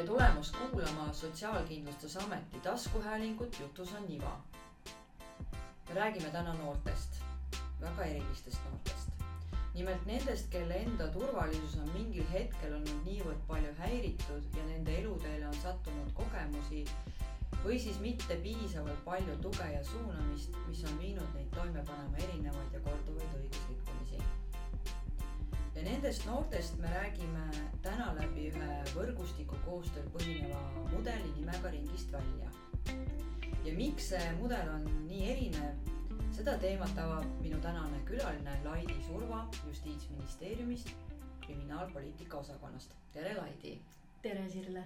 tere 0.00 0.08
tulemast 0.12 0.56
kuulama 0.56 1.12
Sotsiaalkindlustusameti 1.12 2.60
taskuhäälingut 2.60 3.60
Jutus 3.60 3.92
on 3.94 4.04
iva. 4.12 4.40
me 5.88 5.94
räägime 5.94 6.30
täna 6.30 6.54
noortest, 6.54 7.10
väga 7.80 8.04
erilistest 8.04 8.60
noortest. 8.64 9.08
nimelt 9.74 10.06
nendest, 10.06 10.48
kelle 10.50 10.74
enda 10.74 11.08
turvalisus 11.08 11.76
on 11.82 11.90
mingil 11.92 12.24
hetkel 12.32 12.74
olnud 12.74 13.04
niivõrd 13.04 13.44
palju 13.48 13.74
häiritud 13.78 14.48
ja 14.56 14.64
nende 14.70 14.96
eluteele 15.02 15.46
on 15.48 15.60
sattunud 15.62 16.12
kogemusi 16.14 16.84
või 17.64 17.78
siis 17.78 18.00
mitte 18.00 18.40
piisavalt 18.46 19.04
palju 19.04 19.36
tuge 19.42 19.72
ja 19.72 19.84
suunamist, 19.84 20.56
mis 20.68 20.84
on 20.84 20.98
viinud 20.98 21.34
neid 21.34 21.52
toime 21.58 21.84
panema 21.92 22.24
erinevaid 22.28 22.72
ja 22.72 22.80
korduvaid 22.88 23.40
õigusrikkumisi 23.42 23.89
ja 25.80 25.86
nendest 25.86 26.26
noortest 26.26 26.76
me 26.78 26.88
räägime 26.92 27.44
täna 27.82 28.10
läbi 28.18 28.50
ühe 28.50 28.72
võrgustiku 28.92 29.56
koostööl 29.64 30.10
põhineva 30.12 30.58
mudeli 30.90 31.30
nimega 31.38 31.70
Ringist 31.72 32.12
välja. 32.12 32.50
ja 33.64 33.72
miks 33.78 34.10
see 34.12 34.26
mudel 34.36 34.68
on 34.74 34.84
nii 35.06 35.22
erinev, 35.32 35.88
seda 36.36 36.58
teemat 36.60 37.00
avab 37.00 37.24
minu 37.40 37.60
tänane 37.64 38.02
külaline 38.10 38.58
Laidi 38.64 38.98
Surva 39.06 39.46
Justiitsministeeriumist 39.68 40.92
kriminaalpoliitika 41.46 42.36
osakonnast. 42.44 42.92
tere, 43.12 43.34
Laidi. 43.40 43.78
tere, 44.22 44.48
Sirle. 44.50 44.84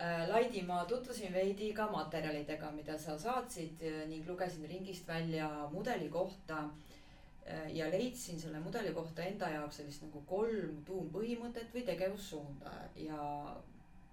Äh, 0.00 0.28
Laidi, 0.28 0.62
ma 0.62 0.84
tutvusin 0.84 1.32
veidi 1.32 1.72
ka 1.72 1.88
materjalidega, 1.90 2.70
mida 2.70 2.98
sa 2.98 3.18
saatsid 3.18 3.80
ning 4.12 4.28
lugesin 4.28 4.68
Ringist 4.68 5.08
välja 5.08 5.68
mudeli 5.72 6.08
kohta 6.08 6.64
Äh, 6.64 6.89
ja 7.74 7.88
leidsin 7.90 8.40
selle 8.40 8.60
mudeli 8.60 8.92
kohta 8.94 9.24
enda 9.26 9.48
jaoks 9.48 9.80
sellist 9.80 10.04
nagu 10.04 10.22
kolm 10.28 10.82
tuumpõhimõtet 10.86 11.72
või 11.74 11.82
tegevussuunda 11.86 12.72
ja 13.00 13.24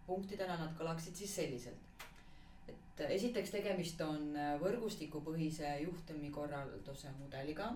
punktidena 0.07 0.57
nad 0.57 0.73
kõlaksid 0.79 1.15
siis 1.15 1.35
selliselt. 1.35 2.03
et 2.67 3.01
esiteks 3.09 3.51
tegemist 3.53 4.01
on 4.01 4.33
võrgustikupõhise 4.61 5.77
juhtumikorralduse 5.83 7.11
mudeliga. 7.19 7.73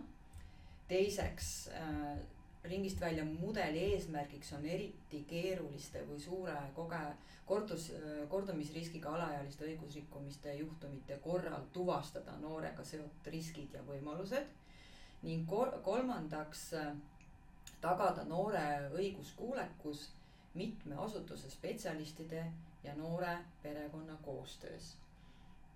teiseks 0.87 1.67
äh, 1.67 2.17
ringist 2.63 3.01
välja 3.01 3.25
mudeli 3.25 3.83
eesmärgiks 3.93 4.53
on 4.53 4.65
eriti 4.65 5.23
keeruliste 5.29 6.03
või 6.07 6.19
suure 6.19 6.55
koge-, 6.75 7.15
kordus, 7.45 7.91
kordumisriskiga 8.29 9.13
alaealiste 9.15 9.65
õigusrikkumiste 9.65 10.53
juhtumite 10.59 11.17
korral 11.23 11.65
tuvastada 11.73 12.37
noorega 12.41 12.83
seotud 12.83 13.31
riskid 13.33 13.73
ja 13.73 13.81
võimalused 13.87 14.60
ning 15.21 15.45
kolmandaks 15.83 16.71
äh, 16.77 16.93
tagada 17.81 18.23
noore 18.29 18.63
õiguskuulekus 18.97 20.07
mitme 20.57 20.97
asutuse 20.99 21.49
spetsialistide 21.49 22.45
ja 22.83 22.95
noore 22.97 23.37
perekonna 23.63 24.17
koostöös. 24.25 24.95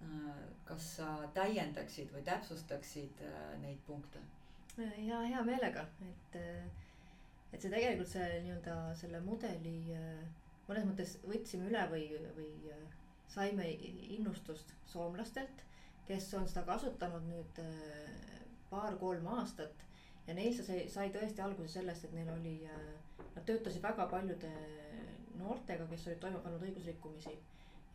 Äh, 0.01 0.39
kas 0.65 0.95
sa 0.97 1.11
täiendaksid 1.33 2.11
või 2.13 2.23
täpsustaksid 2.25 3.21
äh, 3.25 3.53
neid 3.61 3.83
punkte? 3.87 4.23
ja 5.07 5.21
hea 5.23 5.39
meelega, 5.47 5.85
et, 6.03 6.33
et 7.53 7.61
see 7.63 7.69
tegelikult 7.71 8.09
see 8.11 8.25
nii-öelda 8.43 8.73
selle 8.99 9.21
mudeli 9.23 9.77
mõnes 10.67 10.83
mõttes 10.89 11.13
võtsime 11.23 11.69
üle 11.69 11.85
või, 11.93 12.09
või 12.35 12.73
saime 13.31 13.69
innustust 14.17 14.73
soomlastelt, 14.91 15.63
kes 16.09 16.27
on 16.35 16.49
seda 16.51 16.65
kasutanud 16.67 17.23
nüüd 17.29 17.63
paar-kolm 18.75 19.27
aastat. 19.39 19.83
ja 20.27 20.33
neil 20.33 20.53
see 20.57 20.85
sai, 20.89 21.09
tõesti 21.13 21.43
alguse 21.45 21.77
sellest, 21.77 22.07
et 22.07 22.13
neil 22.17 22.29
oli, 22.33 22.55
äh, 22.65 23.25
nad 23.35 23.43
töötasid 23.47 23.83
väga 23.83 24.07
paljude 24.11 24.51
noortega, 25.39 25.85
kes 25.91 26.07
olid 26.07 26.23
toime 26.23 26.39
pannud 26.45 26.63
õigusrikkumisi. 26.69 27.35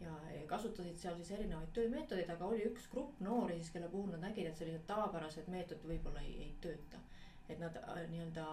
ja 0.00 0.12
kasutasid 0.48 0.96
seal 0.96 1.16
siis 1.18 1.30
erinevaid 1.36 1.72
töömeetodeid, 1.76 2.30
aga 2.32 2.46
oli 2.46 2.62
üks 2.70 2.86
grupp 2.92 3.18
noori 3.20 3.58
siis, 3.58 3.72
kelle 3.74 3.88
puhul 3.92 4.14
nad 4.14 4.22
nägid, 4.24 4.46
et 4.48 4.56
sellised 4.56 4.86
tavapärased 4.88 5.50
meetodid 5.52 5.84
võib-olla 5.90 6.22
ei, 6.24 6.36
ei 6.46 6.54
tööta. 6.64 7.02
et 7.50 7.58
nad 7.60 7.76
äh, 7.82 8.02
nii-öelda 8.12 8.46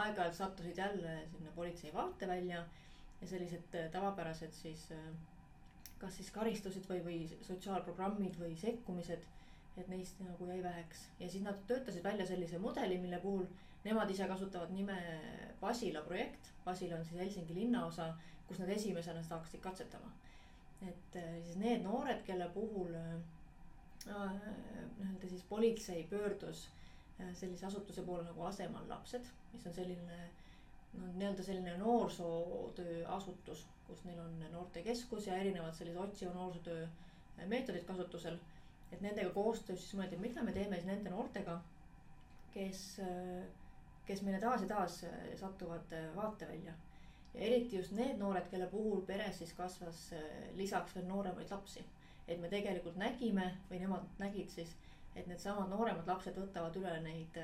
aeg-ajalt 0.00 0.38
sattusid 0.40 0.78
jälle 0.80 1.14
sinna 1.34 1.50
politsei 1.54 1.92
vaatevälja 1.94 2.62
ja 3.20 3.28
sellised 3.28 3.74
äh, 3.76 3.90
tavapärased 3.92 4.56
siis 4.56 4.88
kas 5.98 6.16
siis 6.16 6.30
karistused 6.34 6.86
või, 6.90 7.00
või 7.04 7.18
sotsiaalprogrammid 7.46 8.38
või 8.40 8.54
sekkumised 8.56 9.26
et 9.80 9.88
neist 9.88 10.20
nagu 10.24 10.46
jäi 10.50 10.62
väheks 10.62 11.08
ja 11.20 11.28
siis 11.30 11.42
nad 11.44 11.58
töötasid 11.66 12.04
välja 12.04 12.26
sellise 12.26 12.58
mudeli, 12.58 12.98
mille 12.98 13.18
puhul 13.22 13.46
nemad 13.84 14.10
ise 14.10 14.26
kasutavad 14.28 14.70
nime 14.74 14.96
Basila 15.60 16.02
projekt. 16.02 16.52
Basila 16.64 16.96
on 16.96 17.04
siis 17.04 17.20
Helsingi 17.20 17.54
linnaosa, 17.54 18.12
kus 18.48 18.58
nad 18.58 18.70
esimesena 18.74 19.22
seda 19.22 19.38
hakkasid 19.38 19.60
katsetama. 19.60 20.12
et 20.88 21.16
äh, 21.16 21.30
siis 21.42 21.56
need 21.58 21.82
noored, 21.82 22.20
kelle 22.22 22.46
puhul 22.54 22.92
äh, 22.94 23.14
nii-öelda 24.06 25.28
siis 25.28 25.42
politsei 25.48 26.04
pöördus 26.10 26.68
äh, 27.20 27.32
sellise 27.34 27.66
asutuse 27.66 28.02
poole 28.02 28.22
nagu 28.24 28.44
Asemal 28.46 28.86
lapsed, 28.88 29.26
mis 29.52 29.66
on 29.66 29.74
selline 29.74 30.20
no 30.92 31.10
nii-öelda 31.16 31.42
selline 31.42 31.74
noorsootöö 31.78 33.02
asutus, 33.16 33.66
kus 33.86 34.04
neil 34.04 34.20
on 34.22 34.38
noortekeskus 34.52 35.26
ja 35.26 35.36
erinevad 35.36 35.74
sellised 35.74 36.00
otsiva 36.00 36.34
noorsootöö 36.34 36.86
meetodid 37.46 37.84
kasutusel 37.90 38.38
et 38.92 39.00
nendega 39.04 39.30
koostöös 39.34 39.82
siis 39.84 39.98
mõeldi, 39.98 40.18
mida 40.20 40.42
me 40.44 40.54
teeme 40.56 40.78
siis 40.78 40.88
nende 40.88 41.12
noortega, 41.12 41.58
kes, 42.54 42.82
kes 44.08 44.22
meile 44.26 44.40
taas 44.42 44.64
ja 44.64 44.68
taas 44.70 44.98
satuvad 45.40 45.94
vaatevälja. 46.16 46.74
ja 47.34 47.40
eriti 47.46 47.76
just 47.76 47.92
need 47.92 48.18
noored, 48.18 48.48
kelle 48.50 48.66
puhul 48.66 49.02
peres 49.06 49.38
siis 49.38 49.52
kasvas 49.52 50.14
lisaks 50.56 50.96
veel 50.96 51.06
nooremaid 51.06 51.50
lapsi. 51.50 51.84
et 52.28 52.40
me 52.40 52.48
tegelikult 52.48 52.96
nägime 52.96 53.54
või 53.70 53.80
nemad 53.80 54.04
nägid 54.18 54.50
siis, 54.50 54.74
et 55.16 55.26
needsamad 55.26 55.68
nooremad 55.68 56.06
lapsed 56.06 56.36
võtavad 56.36 56.76
üle 56.76 57.00
neid 57.00 57.38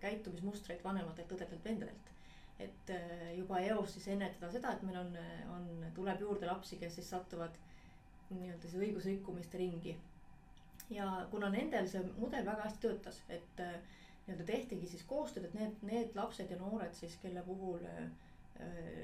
käitumismustreid 0.00 0.84
vanematelt 0.84 1.32
õdedelt-vendadelt 1.32 2.14
et 2.58 2.92
juba 3.36 3.60
eos 3.60 3.92
siis 3.94 4.08
ennetada 4.08 4.50
seda, 4.50 4.72
et 4.74 4.82
meil 4.82 4.98
on, 4.98 5.12
on, 5.54 5.66
tuleb 5.94 6.20
juurde 6.20 6.46
lapsi, 6.46 6.76
kes 6.80 6.96
siis 6.98 7.10
satuvad 7.10 7.54
nii-öelda 8.30 8.66
siis 8.66 8.82
õigusrikkumiste 8.82 9.60
ringi 9.60 9.94
ja 10.90 11.26
kuna 11.30 11.50
nendel 11.52 11.88
see 11.88 12.02
mudel 12.16 12.46
väga 12.46 12.64
hästi 12.64 12.82
töötas, 12.86 13.22
et 13.28 13.60
äh, 13.60 13.76
nii-öelda 14.26 14.46
tehtigi 14.48 14.88
siis 14.88 15.04
koostööd, 15.08 15.48
et 15.48 15.54
need, 15.56 15.82
need 15.88 16.16
lapsed 16.16 16.50
ja 16.50 16.58
noored 16.60 16.94
siis, 16.96 17.16
kelle 17.22 17.42
puhul 17.46 17.84
äh, 17.88 18.08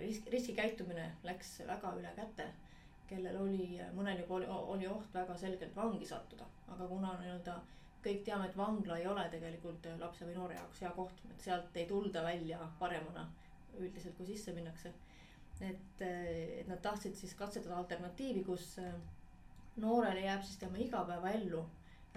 risk, 0.01 0.29
riskikäitumine 0.33 1.11
läks 1.25 1.59
väga 1.69 1.95
üle 2.01 2.13
käte. 2.17 2.51
kellel 3.05 3.37
oli, 3.37 3.79
mõnel 3.93 4.23
juba 4.23 4.35
oli, 4.35 4.47
oli 4.49 4.87
oht 4.89 5.11
väga 5.15 5.35
selgelt 5.37 5.75
vangi 5.77 6.07
sattuda, 6.09 6.47
aga 6.73 6.87
kuna 6.89 7.11
nii-öelda 7.21 7.59
kõik 8.05 8.23
teame, 8.25 8.47
et 8.49 8.57
vangla 8.57 8.97
ei 8.99 9.07
ole 9.07 9.25
tegelikult 9.33 9.87
lapse 10.01 10.25
või 10.25 10.37
noore 10.37 10.57
jaoks 10.57 10.81
hea 10.81 10.93
koht, 10.97 11.21
et 11.31 11.45
sealt 11.45 11.77
ei 11.77 11.85
tulda 11.89 12.23
välja 12.25 12.59
paremana 12.79 13.27
üldiselt, 13.79 14.17
kui 14.17 14.27
sisse 14.27 14.53
minnakse. 14.57 14.93
et, 15.61 16.01
et 16.01 16.69
nad 16.69 16.81
tahtsid 16.83 17.15
siis 17.15 17.35
katsetada 17.35 17.77
alternatiivi, 17.77 18.43
kus 18.45 18.79
noorele 19.77 20.21
jääb 20.21 20.43
siis 20.43 20.59
tema 20.59 20.77
igapäevaellu 20.77 21.61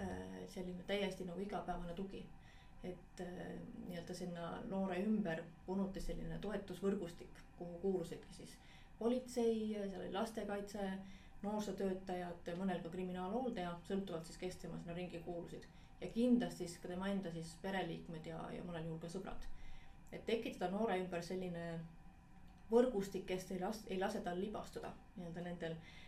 äh, 0.00 0.08
selline 0.46 0.82
täiesti 0.86 1.24
nagu 1.24 1.40
igapäevane 1.40 1.94
tugi. 1.94 2.26
et 2.84 3.20
äh, 3.20 3.26
nii-öelda 3.86 4.14
sinna 4.14 4.50
noore 4.70 5.00
ümber 5.02 5.40
punuti 5.66 6.00
selline 6.00 6.38
toetusvõrgustik, 6.38 7.40
kuhu 7.58 7.78
kuulusidki 7.82 8.34
siis 8.34 8.52
politsei, 8.98 9.74
seal 9.74 10.00
oli 10.00 10.12
lastekaitse, 10.12 10.92
noorsootöötajad, 11.42 12.52
mõnel 12.58 12.78
ka 12.82 12.92
kriminaalhooldaja, 12.92 13.74
sõltuvalt 13.88 14.26
siis, 14.26 14.38
kes 14.38 14.56
tema 14.62 14.78
sinna 14.78 14.94
ringi 14.94 15.18
kuulusid. 15.26 15.66
ja 16.00 16.08
kindlasti 16.14 16.66
siis 16.66 16.78
ka 16.78 16.88
tema 16.88 17.08
enda 17.10 17.30
siis 17.34 17.56
pereliikmed 17.62 18.26
ja, 18.26 18.38
ja 18.54 18.62
mõnel 18.62 18.84
juhul 18.86 18.98
ka 19.02 19.10
sõbrad. 19.10 19.48
et 20.12 20.26
tekitada 20.26 20.70
noore 20.70 21.00
ümber 21.02 21.22
selline 21.22 21.80
võrgustik, 22.70 23.26
kes 23.26 23.50
ei 23.50 23.60
las-, 23.60 23.86
ei 23.90 23.98
lase 23.98 24.20
tal 24.20 24.40
libastuda 24.40 24.92
nii-öelda 25.16 25.40
nendel 25.40 25.74
Äh, 25.74 26.06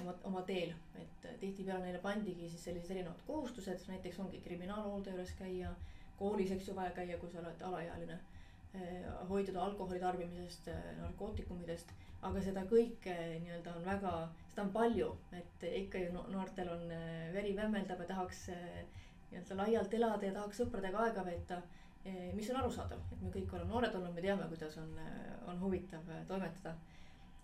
oma, 0.00 0.14
oma 0.24 0.42
teel, 0.48 0.72
et 1.00 1.28
tihtipeale 1.40 1.84
neile 1.84 2.00
pandigi 2.02 2.48
siis 2.48 2.64
sellised 2.68 2.90
erinevad 2.94 3.20
kohustused, 3.26 3.84
näiteks 3.90 4.18
ongi 4.24 4.40
kriminaalhoolde 4.44 5.14
juures 5.14 5.32
käia, 5.38 5.72
koolis, 6.18 6.52
eks 6.54 6.68
ju, 6.70 6.76
vaja 6.76 6.94
käia, 6.96 7.18
kui 7.20 7.30
sa 7.32 7.42
oled 7.42 7.64
alaealine. 7.68 8.18
Äh, 8.76 9.06
hoiduda 9.28 9.62
alkoholi 9.64 10.00
tarbimisest, 10.00 10.68
äh, 10.72 10.90
narkootikumidest, 11.00 11.92
aga 12.28 12.42
seda 12.44 12.64
kõike 12.68 13.14
nii-öelda 13.44 13.74
on 13.78 13.86
väga, 13.86 14.12
seda 14.50 14.66
on 14.66 14.72
palju, 14.74 15.08
et 15.38 15.66
ikka 15.70 16.02
ju 16.02 16.24
noortel 16.34 16.72
on 16.74 16.84
veri 17.32 17.54
vämmeldab 17.56 18.02
ja 18.04 18.08
tahaks 18.12 18.48
nii-öelda 18.50 19.58
laialt 19.62 19.94
elada 20.00 20.26
ja 20.28 20.36
tahaks 20.36 20.60
sõpradega 20.62 21.04
aega 21.06 21.24
veeta. 21.24 21.62
mis 22.34 22.46
on 22.50 22.56
arusaadav, 22.56 23.00
et 23.12 23.22
me 23.22 23.30
kõik 23.30 23.50
oleme 23.52 23.68
noored 23.68 23.94
olnud, 23.94 24.14
me 24.14 24.22
teame, 24.24 24.46
kuidas 24.48 24.76
on, 24.80 24.92
on 25.50 25.58
huvitav 25.60 26.06
toimetada 26.28 26.72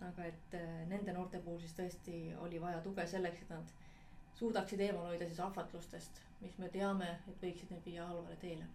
aga 0.03 0.25
et 0.27 0.55
äh, 0.59 0.87
nende 0.89 1.13
noorte 1.15 1.39
puhul 1.43 1.59
siis 1.63 1.75
tõesti 1.77 2.15
oli 2.43 2.61
vaja 2.61 2.81
tuge 2.83 3.07
selleks, 3.07 3.41
et 3.45 3.53
nad 3.53 3.75
suudaksid 4.35 4.81
eemal 4.83 5.07
hoida 5.11 5.27
siis 5.27 5.39
ahvatlustest, 5.39 6.19
mis 6.41 6.57
me 6.59 6.69
teame, 6.69 7.07
et 7.29 7.45
võiksid 7.45 7.71
neid 7.71 7.85
viia 7.87 8.07
halvale 8.07 8.35
teele. 8.41 8.67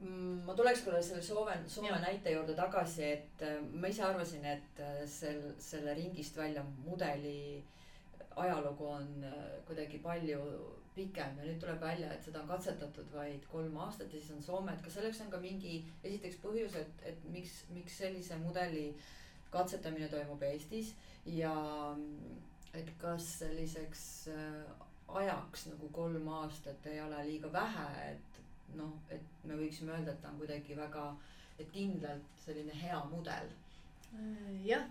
Mm, 0.00 0.42
ma 0.44 0.54
tuleks 0.56 0.82
korra 0.84 1.00
selle 1.02 1.22
Soome, 1.24 1.56
Soome 1.72 1.88
Jah. 1.88 2.02
näite 2.04 2.32
juurde 2.32 2.56
tagasi, 2.56 3.04
et 3.16 3.44
äh, 3.44 3.60
ma 3.72 3.88
ise 3.88 4.04
arvasin, 4.04 4.44
et 4.44 4.80
äh, 4.84 4.98
sel, 5.08 5.40
selle 5.58 5.94
ringist 5.96 6.36
välja 6.36 6.64
mudeli 6.84 7.62
ajalugu 8.36 8.90
on 8.92 9.24
äh, 9.24 9.38
kuidagi 9.68 10.00
palju 10.04 10.42
pikem 10.96 11.38
ja 11.40 11.46
nüüd 11.46 11.60
tuleb 11.60 11.80
välja, 11.80 12.10
et 12.12 12.24
seda 12.24 12.42
on 12.42 12.48
katsetatud 12.48 13.08
vaid 13.12 13.44
kolm 13.52 13.76
aastat 13.84 14.12
ja 14.12 14.20
siis 14.20 14.36
on 14.36 14.44
Soome, 14.44 14.72
et 14.72 14.84
kas 14.84 14.98
selleks 14.98 15.20
on 15.24 15.32
ka 15.32 15.40
mingi 15.40 15.78
esiteks 16.04 16.40
põhjus, 16.44 16.76
et, 16.80 17.04
et 17.12 17.24
miks, 17.32 17.62
miks 17.72 17.96
sellise 18.00 18.36
mudeli 18.40 18.90
katsetamine 19.50 20.08
toimub 20.08 20.42
Eestis 20.42 20.94
ja 21.26 21.54
et 22.76 22.90
kas 23.00 23.26
selliseks 23.40 24.02
äh, 24.32 24.86
ajaks 25.08 25.66
nagu 25.70 25.88
kolm 25.92 26.28
aastat 26.40 26.86
ei 26.90 27.00
ole 27.00 27.22
liiga 27.28 27.52
vähe, 27.52 27.86
et 28.10 28.40
noh, 28.76 28.92
et 29.10 29.44
me 29.44 29.56
võiksime 29.58 29.94
öelda, 29.94 30.12
et 30.12 30.22
ta 30.22 30.32
on 30.32 30.40
kuidagi 30.40 30.76
väga, 30.76 31.06
kindlalt 31.72 32.42
selline 32.42 32.74
hea 32.76 32.98
mudel. 33.10 33.48
jah, 34.64 34.84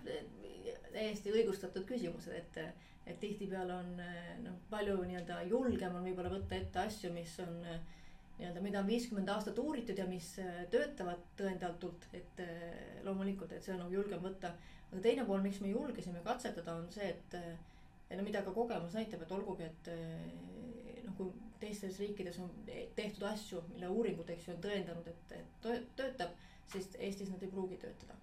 täiesti 0.92 1.32
õigustatud 1.32 1.86
küsimused, 1.88 2.32
et, 2.34 2.58
et 3.06 3.20
tihtipeale 3.20 3.74
on 3.74 3.92
noh, 4.44 4.56
palju 4.70 4.96
nii-öelda 5.02 5.42
julgem 5.50 5.94
on 5.94 6.04
võib-olla 6.08 6.32
võtta 6.32 6.58
ette 6.58 6.82
asju, 6.86 7.12
mis 7.14 7.36
on 7.44 7.60
nii-öelda, 8.38 8.62
mida 8.64 8.80
on 8.82 8.88
viiskümmend 8.90 9.30
aastat 9.32 9.58
uuritud 9.58 9.98
ja 9.98 10.06
mis 10.08 10.34
töötavad 10.72 11.22
tõendatult, 11.38 12.08
et 12.16 12.42
loomulikult, 13.06 13.52
et 13.56 13.64
see 13.64 13.72
on 13.74 13.80
nagu 13.84 13.94
julgem 13.96 14.20
võtta. 14.22 14.52
aga 14.90 15.00
teine 15.02 15.24
pool, 15.24 15.40
miks 15.42 15.60
me 15.60 15.72
julgesime 15.72 16.20
katsetada, 16.24 16.74
on 16.76 16.90
see, 16.92 17.08
et 17.14 17.38
ja 18.10 18.18
no 18.18 18.22
mida 18.26 18.42
ka 18.42 18.52
kogemus 18.54 18.94
näitab, 18.94 19.24
et 19.24 19.32
olgugi, 19.32 19.66
et 19.66 19.88
noh, 21.06 21.16
kui 21.18 21.32
teistes 21.60 21.98
riikides 22.02 22.38
on 22.42 22.52
tehtud 22.94 23.24
asju, 23.30 23.62
mille 23.72 23.88
uuringud, 23.88 24.30
eks 24.30 24.48
ju, 24.48 24.54
on 24.54 24.62
tõendanud, 24.62 25.08
et, 25.10 25.34
et 25.40 25.66
töötab, 25.98 26.36
siis 26.72 26.88
Eestis 26.98 27.32
nad 27.32 27.42
ei 27.42 27.50
pruugi 27.50 27.80
töötada. 27.82 28.14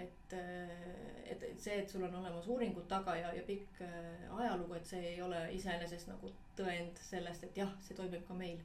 et, 0.00 0.32
et, 0.32 1.42
et 1.42 1.60
see, 1.60 1.74
et 1.82 1.90
sul 1.90 2.04
on 2.06 2.14
olemas 2.14 2.46
uuringud 2.46 2.86
taga 2.88 3.16
ja, 3.18 3.32
ja 3.34 3.42
pikk 3.44 3.80
ajalugu, 3.82 4.76
et 4.78 4.86
see 4.86 5.00
ei 5.14 5.22
ole 5.22 5.40
iseenesest 5.56 6.08
nagu 6.08 6.30
tõend 6.56 7.00
sellest, 7.02 7.44
et 7.44 7.58
jah, 7.58 7.72
see 7.84 7.98
toimib 7.98 8.22
ka 8.28 8.36
meil. 8.38 8.60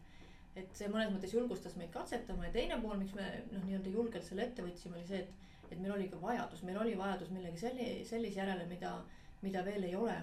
Et 0.55 0.77
see 0.77 0.87
mõnes 0.91 1.11
mõttes 1.13 1.33
julgustas 1.35 1.75
meid 1.79 1.91
katsetama 1.93 2.47
ja 2.47 2.53
teine 2.55 2.77
pool, 2.81 2.97
miks 2.99 3.15
me 3.17 3.25
noh, 3.51 3.65
nii-öelda 3.67 3.91
julgelt 3.91 4.27
selle 4.27 4.45
ette 4.47 4.63
võtsime, 4.63 4.99
oli 4.99 5.07
see, 5.09 5.23
et, 5.23 5.65
et 5.69 5.79
meil 5.79 5.95
oli 5.97 6.07
ka 6.11 6.19
vajadus, 6.21 6.63
meil 6.67 6.79
oli 6.81 6.95
vajadus 6.99 7.33
millegi 7.35 7.59
selli-, 7.59 8.05
sellise 8.07 8.39
järele, 8.39 8.67
mida, 8.71 8.93
mida 9.43 9.65
veel 9.67 9.83
ei 9.89 9.95
ole. 9.99 10.15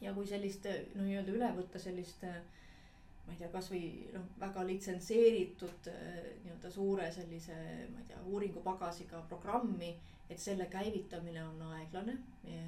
ja 0.00 0.14
kui 0.16 0.26
sellist 0.26 0.64
noh, 0.64 1.04
nii-öelda 1.04 1.36
üle 1.36 1.52
võtta 1.58 1.82
sellist 1.82 2.24
ma 2.24 3.34
ei 3.34 3.38
tea, 3.38 3.50
kasvõi 3.52 3.82
noh, 4.14 4.30
väga 4.40 4.64
litsenseeritud 4.66 5.90
nii-öelda 5.90 6.70
suure 6.72 7.10
sellise, 7.12 7.56
ma 7.92 8.00
ei 8.00 8.08
tea, 8.08 8.22
uuringupagasiga 8.32 9.24
programmi. 9.28 9.96
et 10.30 10.38
selle 10.38 10.68
käivitamine 10.70 11.42
on 11.42 11.62
aeglane 11.74 12.12
ja, 12.46 12.60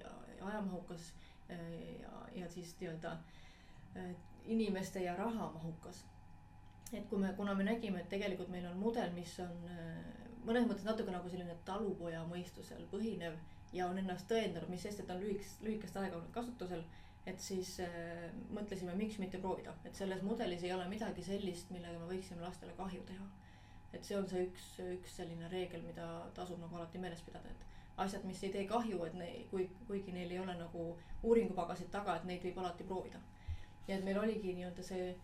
ja 0.00 0.12
ajamahukas 0.46 1.10
ja, 1.48 2.12
ja, 2.34 2.48
siis 2.48 2.74
nii-öelda 2.80 3.12
äh, 3.96 4.14
inimeste 4.46 5.02
ja 5.02 5.16
raha 5.16 5.50
mahukas. 5.52 6.04
Et 6.94 7.08
kui 7.10 7.18
me, 7.18 7.32
kuna 7.36 7.54
me 7.54 7.66
nägime, 7.66 8.00
et 8.00 8.08
tegelikult 8.12 8.50
meil 8.52 8.66
on 8.70 8.78
mudel, 8.78 9.10
mis 9.16 9.32
on 9.42 9.54
mõnes 10.44 10.66
mõttes 10.68 10.86
natuke 10.86 11.10
nagu 11.10 11.30
selline 11.32 11.56
talupoja 11.64 12.24
mõistusel 12.28 12.84
põhinev 12.92 13.38
ja 13.74 13.88
on 13.88 13.98
ennast 13.98 14.28
tõendanud, 14.30 14.68
mis 14.70 14.84
sest, 14.86 15.00
et 15.02 15.10
on 15.10 15.22
lühikest, 15.22 15.62
lühikest 15.64 15.96
aega 15.98 16.18
olnud 16.18 16.34
kasutusel 16.34 16.84
et 17.26 17.40
siis 17.40 17.78
äh, 17.80 18.26
mõtlesime, 18.52 18.94
miks 18.98 19.18
mitte 19.20 19.40
proovida, 19.40 19.72
et 19.88 19.96
selles 19.96 20.22
mudelis 20.26 20.64
ei 20.64 20.72
ole 20.74 20.86
midagi 20.90 21.24
sellist, 21.24 21.70
millega 21.72 22.00
me 22.00 22.08
võiksime 22.10 22.44
lastele 22.44 22.74
kahju 22.76 23.04
teha. 23.08 23.30
et 23.94 24.02
see 24.02 24.16
on 24.18 24.24
see 24.26 24.40
üks, 24.48 24.64
üks 24.96 25.12
selline 25.20 25.48
reegel, 25.52 25.84
mida 25.86 26.04
tasub 26.34 26.58
nagu 26.58 26.74
alati 26.74 26.98
meeles 26.98 27.20
pidada, 27.22 27.46
et 27.46 28.00
asjad, 28.02 28.24
mis 28.26 28.40
ei 28.42 28.50
tee 28.50 28.64
kahju, 28.66 29.04
et 29.06 29.14
ne, 29.14 29.28
kui, 29.52 29.68
kuigi 29.86 30.12
neil 30.12 30.32
ei 30.34 30.40
ole 30.42 30.56
nagu 30.58 30.86
uuringupagasid 31.22 31.92
taga, 31.92 32.16
et 32.18 32.26
neid 32.26 32.42
võib 32.42 32.58
alati 32.58 32.86
proovida. 32.88 33.20
ja 33.86 33.96
et 33.96 34.04
meil 34.04 34.18
oligi 34.18 34.56
nii-öelda 34.56 34.82
see, 34.82 35.14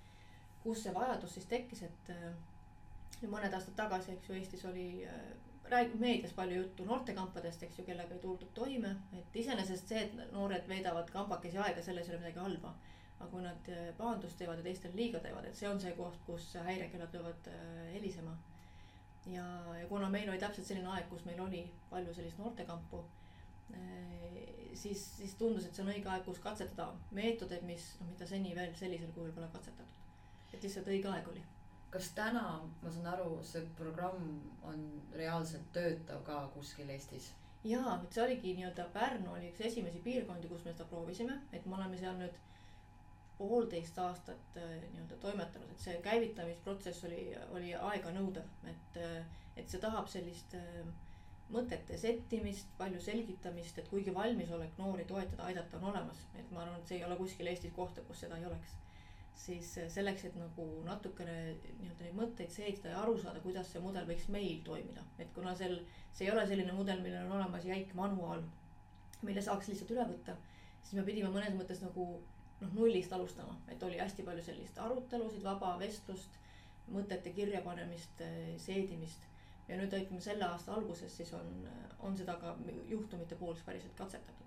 kus 0.63 0.83
see 0.85 0.95
vajadus 0.95 1.35
siis 1.37 1.47
tekkis, 1.51 1.85
et 1.89 2.11
äh, 2.15 3.29
mõned 3.29 3.53
aastad 3.53 3.77
tagasi, 3.77 4.17
eks 4.17 4.29
ju, 4.29 4.37
Eestis 4.37 4.65
oli 4.69 4.89
äh, 5.09 5.23
räägib 5.71 6.01
meedias 6.01 6.33
palju 6.33 6.57
juttu 6.57 6.85
noortekampadest, 6.85 7.63
eks 7.63 7.79
ju, 7.79 7.85
kellega 7.87 8.15
ei 8.15 8.23
tuldud 8.23 8.51
toime, 8.55 8.95
et 9.19 9.37
iseenesest 9.43 9.93
see, 9.93 10.03
et 10.07 10.33
noored 10.35 10.67
veedavad 10.69 11.11
kambakesi 11.15 11.59
aega, 11.59 11.83
selles 11.83 12.09
ei 12.09 12.15
ole 12.15 12.25
midagi 12.25 12.43
halba. 12.45 12.75
aga 13.21 13.27
kui 13.31 13.43
nad 13.45 13.67
eh, 13.69 13.89
pahandust 13.99 14.39
teevad 14.41 14.63
ja 14.63 14.65
teistele 14.65 14.97
liiga 14.97 15.19
teevad, 15.21 15.45
et 15.45 15.57
see 15.57 15.69
on 15.69 15.81
see 15.81 15.91
koht, 15.93 16.17
kus 16.25 16.55
häirekellad 16.65 17.17
eh, 17.53 17.91
helisema. 17.93 18.33
ja, 19.27 19.45
ja 19.77 19.87
kuna 19.89 20.09
meil 20.09 20.31
oli 20.31 20.39
täpselt 20.41 20.67
selline 20.67 20.89
aeg, 20.89 21.09
kus 21.11 21.27
meil 21.29 21.41
oli 21.45 21.67
palju 21.91 22.15
sellist 22.15 22.39
noortekampu, 22.39 23.03
siis, 24.75 25.05
siis 25.17 25.35
tundus, 25.39 25.67
et 25.67 25.75
see 25.75 25.85
on 25.85 25.93
õige 25.93 26.09
aeg, 26.09 26.25
kus 26.25 26.41
katsetada 26.43 26.89
meetodeid, 27.15 27.63
mis, 27.69 27.85
noh, 28.01 28.09
mida 28.15 28.27
seni 28.27 28.55
veel 28.57 28.73
sellisel 28.75 29.13
kujul 29.15 29.35
pole 29.37 29.51
katsetatud. 29.53 30.10
Et 30.53 30.63
lihtsalt 30.63 30.89
õige 30.91 31.11
aeg 31.11 31.29
oli. 31.33 31.43
Kas 31.91 32.13
täna, 32.15 32.45
ma 32.83 32.91
saan 32.95 33.09
aru, 33.11 33.41
see 33.43 33.65
programm 33.79 34.27
on 34.67 34.83
reaalselt 35.17 35.73
töötav 35.75 36.23
ka 36.27 36.45
kuskil 36.55 36.91
Eestis? 36.95 37.33
jaa, 37.65 37.97
et 38.05 38.15
see 38.17 38.23
oligi 38.25 38.55
nii-öelda 38.57 38.87
Pärnu 38.95 39.35
oli 39.35 39.51
üks 39.51 39.61
esimesi 39.69 40.01
piirkondi, 40.05 40.49
kus 40.49 40.63
me 40.65 40.73
seda 40.73 40.87
proovisime, 40.89 41.35
et 41.53 41.67
me 41.69 41.77
oleme 41.77 41.99
seal 42.01 42.17
nüüd 42.17 42.39
poolteist 43.37 43.99
aastat 44.01 44.57
äh, 44.57 44.73
nii-öelda 44.95 45.19
toimetanud, 45.21 45.69
et 45.75 45.85
see 45.85 45.99
käivitamisprotsess 46.05 47.05
oli, 47.09 47.21
oli 47.57 47.75
aeganõudev, 47.77 48.49
et, 48.73 48.99
äh, 49.01 49.21
et 49.61 49.69
see 49.69 49.83
tahab 49.83 50.09
sellist 50.13 50.57
äh, 50.57 50.83
mõtete 51.53 51.99
settimist, 52.01 52.69
palju 52.79 53.01
selgitamist, 53.03 53.81
et 53.81 53.89
kuigi 53.93 54.15
valmisolek 54.15 54.77
noori 54.81 55.05
toetada, 55.09 55.49
aidata 55.51 55.81
on 55.81 55.91
olemas, 55.93 56.25
et 56.39 56.53
ma 56.55 56.65
arvan, 56.65 56.81
et 56.81 56.93
see 56.93 57.01
ei 57.01 57.09
ole 57.09 57.19
kuskil 57.21 57.51
Eestis 57.51 57.77
kohta, 57.77 58.05
kus 58.09 58.25
seda 58.25 58.41
ei 58.41 58.49
oleks 58.49 58.77
siis 59.41 59.71
äh, 59.79 59.89
selleks, 59.89 60.25
et 60.29 60.37
nagu 60.39 60.67
natukene 60.85 61.37
nii-öelda 61.53 62.05
neid 62.07 62.17
mõtteid 62.19 62.53
seedida 62.53 62.93
ja 62.93 63.03
aru 63.03 63.17
saada, 63.21 63.41
kuidas 63.45 63.71
see 63.73 63.83
mudel 63.83 64.09
võiks 64.09 64.27
meil 64.33 64.61
toimida, 64.67 65.05
et 65.23 65.31
kuna 65.37 65.55
sel, 65.57 65.79
see 66.13 66.27
ei 66.27 66.33
ole 66.35 66.45
selline 66.49 66.75
mudel, 66.77 67.01
millel 67.05 67.29
on 67.29 67.39
olemas 67.39 67.65
jäik 67.69 67.95
manuaal, 67.99 68.45
mille 69.23 69.45
saaks 69.45 69.71
lihtsalt 69.71 69.95
üle 69.97 70.05
võtta, 70.13 70.37
siis 70.83 70.99
me 70.99 71.07
pidime 71.09 71.33
mõnes 71.33 71.57
mõttes 71.57 71.81
nagu 71.85 72.07
noh, 72.61 72.75
nullist 72.77 73.13
alustama, 73.17 73.57
et 73.73 73.83
oli 73.89 74.01
hästi 74.01 74.27
palju 74.29 74.45
sellist 74.45 74.79
arutelusid, 74.85 75.43
vaba 75.47 75.73
vestlust, 75.81 76.37
mõtete 76.93 77.33
kirjapanemist, 77.37 78.25
äh, 78.27 78.55
seedimist. 78.61 79.29
ja 79.71 79.77
nüüd 79.79 79.93
ütleme 79.95 80.19
selle 80.19 80.43
aasta 80.43 80.73
alguses 80.75 81.13
siis 81.17 81.29
on, 81.39 81.51
on 82.03 82.17
seda 82.19 82.35
ka 82.43 82.57
juhtumite 82.91 83.37
pools 83.39 83.61
päriselt 83.63 83.95
katsetatud. 83.97 84.47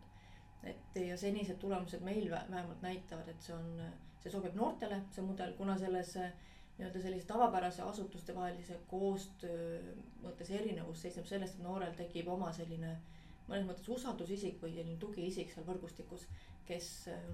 et 0.64 0.98
ja 1.08 1.18
senised 1.18 1.58
tulemused 1.60 2.02
meil 2.04 2.30
vähemalt 2.32 2.82
näitavad, 2.82 3.28
et 3.28 3.42
see 3.42 3.56
on 3.56 3.80
see 4.24 4.32
sobib 4.32 4.56
noortele, 4.56 5.02
see 5.12 5.26
mudel, 5.26 5.54
kuna 5.58 5.76
selles 5.80 6.16
äh, 6.18 6.32
nii-öelda 6.78 7.02
sellise 7.02 7.28
tavapärase 7.28 7.82
asutustevahelise 7.82 8.80
koostöö 8.88 9.82
mõttes 10.24 10.50
erinevus 10.52 11.02
seisneb 11.02 11.28
selles, 11.30 11.54
et 11.54 11.64
noorel 11.64 11.94
tekib 11.98 12.32
oma 12.34 12.52
selline 12.56 12.96
mõnes 13.50 13.68
mõttes 13.68 13.90
usaldusisik 13.92 14.62
või 14.62 14.74
selline 14.74 14.98
tugiisik 15.00 15.52
seal 15.52 15.68
võrgustikus, 15.68 16.26
kes, 16.66 16.90
äh, 17.12 17.28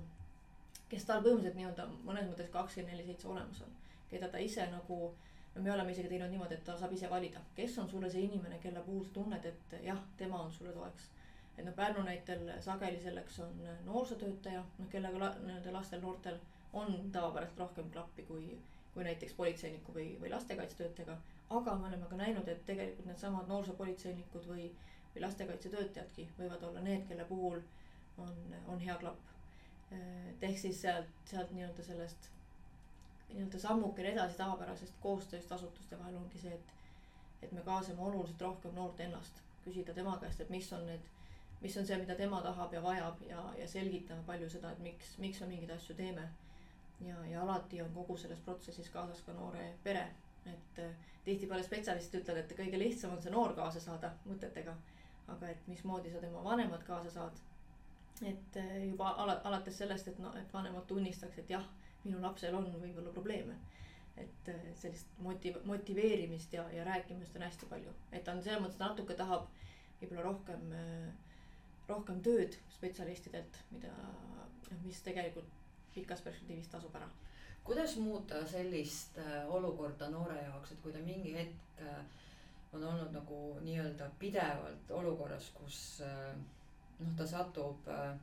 kes 0.89 1.05
tal 1.05 1.23
põhimõtteliselt 1.23 1.59
nii-öelda 1.61 1.87
mõnes 2.03 2.27
mõttes 2.31 2.51
kakskümmend 2.53 2.95
neli 2.95 3.05
seitse 3.07 3.29
olemas 3.29 3.61
on. 3.61 3.77
keda 4.09 4.27
ta 4.27 4.39
ise 4.41 4.65
nagu, 4.71 5.13
no 5.55 5.61
me 5.61 5.71
oleme 5.71 5.91
isegi 5.91 6.09
teinud 6.09 6.31
niimoodi, 6.33 6.55
et 6.57 6.63
ta 6.65 6.77
saab 6.77 6.93
ise 6.93 7.09
valida, 7.09 7.41
kes 7.55 7.77
on 7.77 7.89
sulle 7.89 8.09
see 8.09 8.23
inimene, 8.25 8.57
kelle 8.59 8.81
puhul 8.81 9.03
sa 9.05 9.13
tunned, 9.13 9.45
et 9.45 9.75
jah, 9.85 9.99
tema 10.17 10.41
on 10.41 10.51
sulle 10.51 10.73
toeks. 10.73 11.09
et 11.57 11.65
noh, 11.65 11.73
Pärnu 11.75 12.03
näitel 12.03 12.49
sageli 12.59 12.99
selleks 13.01 13.39
on 13.39 13.61
noorsootöötaja, 13.85 14.63
noh 14.79 14.89
kellega 14.89 15.19
la, 15.19 15.35
nii-öelda 15.45 15.73
lastel, 15.73 16.01
noortel 16.01 16.39
on 16.73 17.11
tavapäraselt 17.11 17.59
rohkem 17.59 17.91
klappi 17.91 18.23
kui, 18.23 18.59
kui 18.93 19.03
näiteks 19.03 19.33
politseiniku 19.33 19.93
või, 19.93 20.07
või 20.21 20.29
lastekaitsetöötajaga. 20.29 21.17
aga 21.49 21.75
me 21.75 21.87
oleme 21.87 22.05
ka 22.05 22.15
näinud, 22.15 22.47
et 22.47 22.65
tegelikult 22.65 23.05
needsamad 23.05 23.47
noorsoopolitseinikud 23.47 24.47
või, 24.47 24.71
või 25.15 25.21
lastekaitsetöötajadki 25.21 26.27
võivad 26.37 26.63
olla 26.63 26.81
need, 26.81 27.07
kelle 27.07 27.25
puhul 27.25 27.61
on, 28.17 28.35
on 28.67 28.79
hea 28.79 28.97
klapp. 28.97 29.19
et 29.91 30.43
ehk 30.43 30.57
siis 30.57 30.81
sealt, 30.81 31.07
sealt 31.25 31.51
nii-öelda 31.51 31.83
sellest 31.83 32.29
nii-öelda 33.29 33.59
sammukene 33.59 34.11
edasi 34.11 34.37
tavapärasest 34.37 34.93
koostööst 35.01 35.51
asutuste 35.51 35.97
vahel 35.99 36.15
ongi 36.17 36.41
see, 36.41 36.53
et, 36.53 36.73
et 37.41 37.51
me 37.51 37.61
kaasame 37.61 38.01
oluliselt 38.01 38.41
rohkem 38.41 38.75
noort 38.75 38.99
ennast, 38.99 39.41
küsida 39.63 39.93
tema 39.93 40.17
käest, 40.21 40.41
et 40.41 40.49
mis 40.49 40.73
on 40.73 40.85
need 40.85 41.09
mis 41.61 41.77
on 41.77 41.85
see, 41.85 41.97
mida 41.97 42.15
tema 42.15 42.41
tahab 42.41 42.73
ja 42.73 42.81
vajab 42.83 43.21
ja, 43.27 43.41
ja 43.57 43.67
selgitame 43.67 44.23
palju 44.27 44.49
seda, 44.49 44.71
et 44.71 44.79
miks, 44.79 45.17
miks 45.17 45.41
me 45.41 45.47
mingeid 45.47 45.73
asju 45.75 45.95
teeme 45.95 46.29
ja, 47.07 47.25
ja 47.25 47.43
alati 47.43 47.81
on 47.81 47.93
kogu 47.93 48.17
selles 48.17 48.39
protsessis 48.39 48.89
kaasas 48.89 49.21
ka 49.21 49.33
noore 49.33 49.73
pere. 49.83 50.07
et 50.45 50.79
äh, 50.79 50.91
tihtipeale 51.23 51.63
spetsialistid 51.63 52.21
ütlevad, 52.21 52.45
et 52.45 52.57
kõige 52.57 52.79
lihtsam 52.79 53.11
on 53.13 53.21
see 53.21 53.31
noor 53.31 53.53
kaasa 53.55 53.79
saada 53.83 54.13
mõtetega. 54.25 54.75
aga 55.29 55.49
et 55.49 55.67
mismoodi 55.67 56.11
sa 56.11 56.21
tema 56.21 56.43
vanemad 56.43 56.83
kaasa 56.83 57.11
saad. 57.11 57.41
et 58.25 58.57
äh, 58.57 58.87
juba 58.87 59.09
ala, 59.09 59.41
alates 59.43 59.77
sellest, 59.77 60.07
et 60.07 60.19
noh, 60.19 60.35
et 60.37 60.53
vanemad 60.53 60.87
tunnistaks, 60.87 61.37
et 61.37 61.49
jah, 61.49 61.65
minu 62.03 62.21
lapsel 62.21 62.55
on 62.55 62.71
võib-olla 62.81 63.13
probleeme. 63.13 63.55
et 64.17 64.49
äh, 64.49 64.67
sellist 64.75 65.07
motiv-, 65.23 65.63
motiveerimist 65.65 66.53
ja, 66.53 66.69
ja 66.71 66.83
rääkimist 66.83 67.35
on 67.35 67.47
hästi 67.47 67.65
palju, 67.69 67.93
et 68.11 68.27
on 68.27 68.43
selles 68.43 68.61
mõttes 68.63 68.79
natuke 68.79 69.15
tahab 69.15 69.47
võib-olla 70.01 70.23
rohkem, 70.23 70.73
rohkem 71.87 72.21
tööd 72.23 72.55
spetsialistidelt, 72.75 73.63
mida 73.71 73.91
noh, 73.91 74.83
mis 74.83 75.01
tegelikult 75.03 75.58
pikas 75.99 76.25
perspektiivis 76.25 76.71
tasub 76.73 76.95
ära. 76.95 77.09
kuidas 77.63 77.97
muuta 78.01 78.41
sellist 78.47 79.19
olukorda 79.47 80.09
noore 80.09 80.39
jaoks, 80.41 80.71
et 80.71 80.81
kui 80.81 80.95
ta 80.95 81.03
mingi 81.05 81.35
hetk 81.35 81.83
on 82.73 82.83
olnud 82.83 83.11
nagu 83.13 83.37
nii-öelda 83.61 84.09
pidevalt 84.19 84.91
olukorras, 84.97 85.51
kus 85.53 86.01
noh, 86.99 87.13
ta 87.17 87.27
satub 87.27 87.87
äh, 87.87 88.17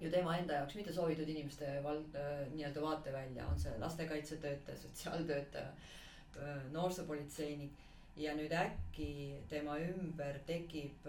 ju 0.00 0.10
tema 0.10 0.36
enda 0.38 0.60
jaoks 0.60 0.76
mitte 0.78 0.92
soovitud 0.92 1.28
inimeste 1.28 1.70
val-, 1.84 2.04
äh, 2.18 2.44
nii-öelda 2.52 2.82
vaatevälja, 2.82 3.46
on 3.48 3.60
see 3.60 3.72
lastekaitsetöötaja, 3.80 4.78
sotsiaaltöötaja, 4.82 5.72
äh, 6.36 6.68
noorsoopolitseinik. 6.72 7.80
ja 8.16 8.30
nüüd 8.38 8.52
äkki 8.54 9.40
tema 9.50 9.72
ümber 9.82 10.36
tekib 10.46 11.06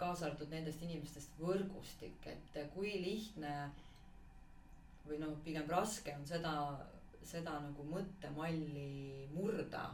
kaasa 0.00 0.30
arvatud 0.30 0.48
nendest 0.48 0.80
inimestest 0.80 1.34
võrgustik, 1.36 2.24
et 2.24 2.56
kui 2.72 2.94
lihtne 3.02 3.50
või 5.06 5.20
noh, 5.22 5.36
pigem 5.44 5.68
raske 5.70 6.14
on 6.16 6.24
seda, 6.26 6.54
seda 7.22 7.58
nagu 7.64 7.84
mõttemalli 7.88 9.28
murda. 9.34 9.90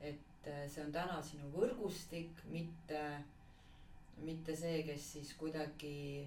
et 0.00 0.48
see 0.70 0.80
on 0.84 0.92
täna 0.94 1.18
sinu 1.22 1.50
võrgustik, 1.52 2.44
mitte 2.48 3.02
mitte 4.24 4.54
see, 4.56 4.82
kes 4.86 5.12
siis 5.12 5.32
kuidagi 5.38 6.26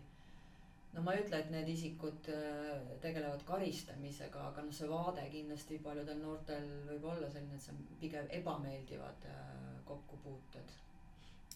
no 0.94 1.04
ma 1.06 1.16
ei 1.16 1.24
ütle, 1.24 1.40
et 1.40 1.52
need 1.54 1.70
isikud 1.72 2.30
äh, 2.34 2.88
tegelevad 3.04 3.44
karistamisega, 3.48 4.48
aga 4.52 4.66
noh, 4.66 4.76
see 4.76 4.90
vaade 4.92 5.24
kindlasti 5.32 5.80
paljudel 5.84 6.20
noortel 6.20 6.68
võib 6.90 7.08
olla 7.14 7.30
selline, 7.32 7.56
et 7.56 7.66
see 7.66 7.76
on 7.76 7.86
pigem 8.02 8.28
ebameeldivad 8.40 9.28
äh, 9.32 9.46
kokkupuuted. 9.88 10.76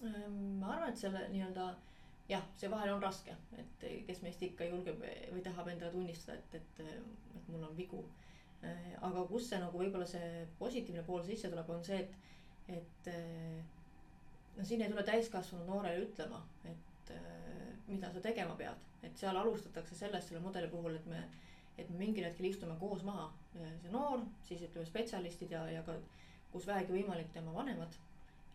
Ehm, 0.07 0.39
ma 0.61 0.75
arvan, 0.75 0.93
et 0.93 1.03
selle 1.03 1.25
nii-öelda 1.33 1.67
jah, 2.29 2.45
see 2.57 2.69
vahel 2.71 2.95
on 2.95 3.03
raske, 3.03 3.35
et 3.61 3.87
kes 4.07 4.21
meist 4.25 4.41
ikka 4.45 4.67
julgeb 4.69 5.01
või 5.01 5.43
tahab 5.45 5.69
endale 5.71 5.93
tunnistada, 5.93 6.37
et, 6.39 6.55
et, 6.61 7.03
et 7.37 7.49
mul 7.53 7.67
on 7.67 7.75
vigu. 7.77 8.01
Aga 9.05 9.25
kus 9.29 9.51
see 9.51 9.59
nagu 9.61 9.77
võib-olla 9.77 10.07
see 10.09 10.45
positiivne 10.57 11.03
pool 11.05 11.21
sisse 11.27 11.51
tuleb, 11.51 11.69
on 11.69 11.83
see, 11.85 11.99
et, 12.01 12.79
et 12.79 13.09
no 14.57 14.65
siin 14.65 14.81
ei 14.81 14.89
tule 14.89 15.03
täiskasvanud 15.05 15.69
noorele 15.69 16.07
ütlema, 16.07 16.41
et 16.65 17.13
mida 17.87 18.09
sa 18.11 18.21
tegema 18.23 18.55
pead, 18.57 18.85
et 19.05 19.17
seal 19.21 19.37
alustatakse 19.37 19.97
sellest 19.97 20.31
selle 20.31 20.41
mudeli 20.41 20.69
puhul, 20.71 20.97
et 20.97 21.05
me, 21.09 21.21
et 21.77 21.89
me 21.91 21.99
mingil 21.99 22.25
hetkel 22.25 22.49
istume 22.49 22.77
koos 22.81 23.03
maha, 23.05 23.27
see 23.53 23.93
noor, 23.93 24.25
siis 24.47 24.65
ütleme 24.65 24.87
spetsialistid 24.89 25.53
ja, 25.53 25.61
ja 25.69 25.83
ka 25.85 25.99
kus 26.55 26.67
vähegi 26.69 26.95
võimalik, 26.95 27.31
tema 27.35 27.53
vanemad. 27.53 28.01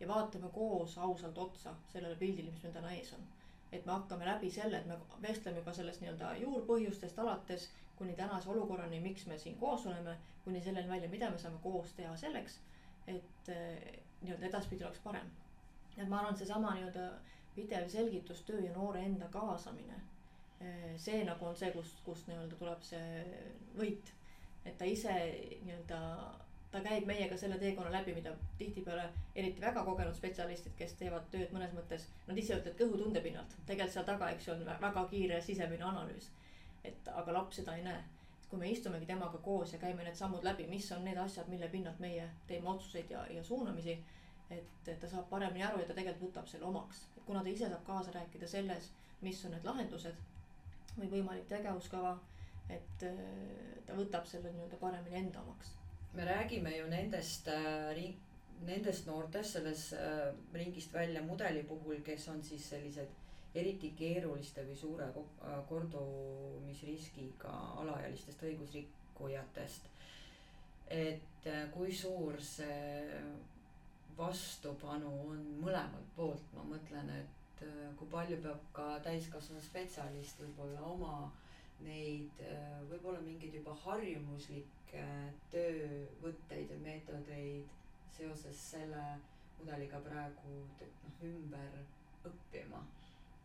ja 0.01 0.07
vaatame 0.09 0.49
koos 0.49 0.95
ausalt 0.97 1.37
otsa 1.37 1.75
sellele 1.91 2.15
pildile, 2.17 2.49
mis 2.49 2.63
meil 2.63 2.73
täna 2.73 2.93
ees 2.95 3.11
on. 3.13 3.27
Et 3.71 3.85
me 3.85 3.91
hakkame 3.91 4.25
läbi 4.25 4.51
selle, 4.51 4.77
et 4.77 4.85
me 4.85 4.97
vestleme 5.21 5.61
juba 5.61 5.73
sellest 5.73 6.01
nii-öelda 6.01 6.33
juurpõhjustest 6.41 7.19
alates 7.19 7.69
kuni 7.95 8.15
tänase 8.17 8.49
olukorrani, 8.49 8.99
miks 8.99 9.27
me 9.29 9.37
siin 9.37 9.55
koos 9.59 9.85
oleme, 9.85 10.17
kuni 10.43 10.61
selleni 10.61 10.89
välja, 10.89 11.09
mida 11.09 11.29
me 11.29 11.37
saame 11.37 11.59
koos 11.63 11.93
teha 11.93 12.15
selleks, 12.17 12.59
et 13.07 13.53
äh, 13.53 14.01
nii-öelda 14.21 14.49
edaspidi 14.49 14.83
oleks 14.83 14.99
parem 15.03 15.29
et 15.97 16.07
ma 16.09 16.19
arvan, 16.21 16.33
et 16.33 16.41
seesama 16.41 16.73
nii-öelda 16.75 17.07
pidev 17.55 17.87
selgitustöö 17.89 18.61
ja 18.65 18.73
noore 18.73 19.03
enda 19.05 19.27
kaasamine. 19.33 19.99
Eh, 20.61 20.93
see 20.97 21.23
nagu 21.25 21.45
on 21.45 21.55
see, 21.57 21.71
kust, 21.75 21.99
kust 22.05 22.29
nii-öelda 22.29 22.57
tuleb 22.59 22.83
see 22.85 23.25
võit. 23.77 24.13
et 24.65 24.77
ta 24.77 24.85
ise 24.85 25.13
nii-öelda, 25.65 25.99
ta 26.71 26.79
käib 26.85 27.07
meiega 27.07 27.37
selle 27.37 27.57
teekonna 27.59 27.91
läbi, 27.91 28.13
mida 28.15 28.31
tihtipeale 28.57 29.09
eriti 29.35 29.61
väga 29.61 29.83
kogenud 29.83 30.15
spetsialistid, 30.15 30.75
kes 30.77 30.93
teevad 30.99 31.27
tööd 31.33 31.51
mõnes 31.51 31.73
mõttes. 31.75 32.07
Nad 32.27 32.37
ise 32.37 32.55
ütlevad 32.55 32.77
kõhutunde 32.79 33.23
pinnalt, 33.25 33.57
tegelikult 33.65 33.97
seal 33.97 34.07
taga, 34.07 34.29
eks 34.31 34.47
ju, 34.47 34.55
on 34.55 34.65
väga 34.85 35.05
kiire 35.11 35.41
sisemine 35.41 35.87
analüüs. 35.89 36.31
et 36.83 37.07
aga 37.13 37.33
laps 37.33 37.59
seda 37.59 37.75
ei 37.77 37.83
näe 37.85 37.99
kui 38.49 38.59
me 38.59 38.69
istumegi 38.69 39.05
temaga 39.05 39.37
koos 39.37 39.73
ja 39.73 39.79
käime 39.79 40.03
need 40.03 40.15
sammud 40.17 40.43
läbi, 40.43 40.65
mis 40.67 40.91
on 40.91 41.05
need 41.05 41.17
asjad, 41.17 41.47
mille 41.47 41.67
pinnalt 41.69 41.99
meie 41.99 42.25
teeme 42.47 42.69
otsuseid 42.69 43.11
ja, 43.13 43.21
ja 43.29 43.43
suunamisi 43.43 43.93
et, 44.51 44.99
ta 44.99 45.07
saab 45.07 45.29
paremini 45.29 45.63
aru 45.63 45.81
ja 45.81 45.87
ta 45.87 45.95
tegelikult 45.95 46.29
võtab 46.29 46.49
selle 46.51 46.67
omaks, 46.67 47.05
et 47.15 47.23
kuna 47.27 47.43
ta 47.43 47.51
ise 47.51 47.69
saab 47.71 47.85
kaasa 47.87 48.13
rääkida 48.15 48.49
selles, 48.51 48.89
mis 49.21 49.39
on 49.45 49.55
need 49.55 49.67
lahendused 49.67 50.17
või 50.97 51.07
võimalik 51.13 51.47
tegevuskava, 51.49 52.17
et 52.69 53.05
äh, 53.07 53.21
ta 53.87 53.95
võtab 53.97 54.27
selle 54.27 54.51
nii-öelda 54.51 54.79
paremini 54.81 55.21
enda 55.21 55.43
omaks. 55.45 55.75
Me 56.13 56.25
räägime 56.25 56.75
ju 56.77 56.87
nendest 56.87 57.47
äh, 57.47 57.93
ring-, 57.95 58.19
nendest 58.65 59.07
noortest 59.07 59.53
selles 59.57 59.93
äh, 59.93 60.33
ringist 60.53 60.93
välja 60.93 61.21
mudeli 61.23 61.63
puhul, 61.63 62.01
kes 62.05 62.27
on 62.27 62.43
siis 62.43 62.69
sellised 62.69 63.19
eriti 63.55 63.91
keeruliste 63.97 64.63
või 64.67 64.77
suure 64.79 65.07
äh, 65.11 65.57
kordumisriskiga 65.69 67.51
alaealistest 67.83 68.43
õigusrikkujatest. 68.47 69.89
et 70.87 71.47
äh, 71.47 71.67
kui 71.71 71.93
suur 71.95 72.39
see 72.43 73.21
vastupanu 74.17 75.11
on 75.29 75.43
mõlemalt 75.63 76.15
poolt, 76.15 76.43
ma 76.55 76.63
mõtlen, 76.73 77.09
et 77.19 77.63
äh, 77.67 77.91
kui 77.99 78.07
palju 78.11 78.37
peab 78.43 78.65
ka 78.75 78.87
täiskasvanud 79.03 79.63
spetsialist 79.63 80.39
võib-olla 80.43 80.81
oma 80.93 81.31
neid 81.85 82.41
äh, 82.45 82.79
võib-olla 82.89 83.21
mingeid 83.25 83.55
juba 83.59 83.75
harjumuslikke 83.85 85.05
töövõtteid 85.53 86.73
ja 86.73 86.79
meetodeid 86.85 87.77
seoses 88.11 88.65
selle 88.73 89.05
mudeliga 89.59 90.01
praegu 90.05 90.57
noh 90.81 91.23
ümber 91.31 91.79
õppima 92.27 92.81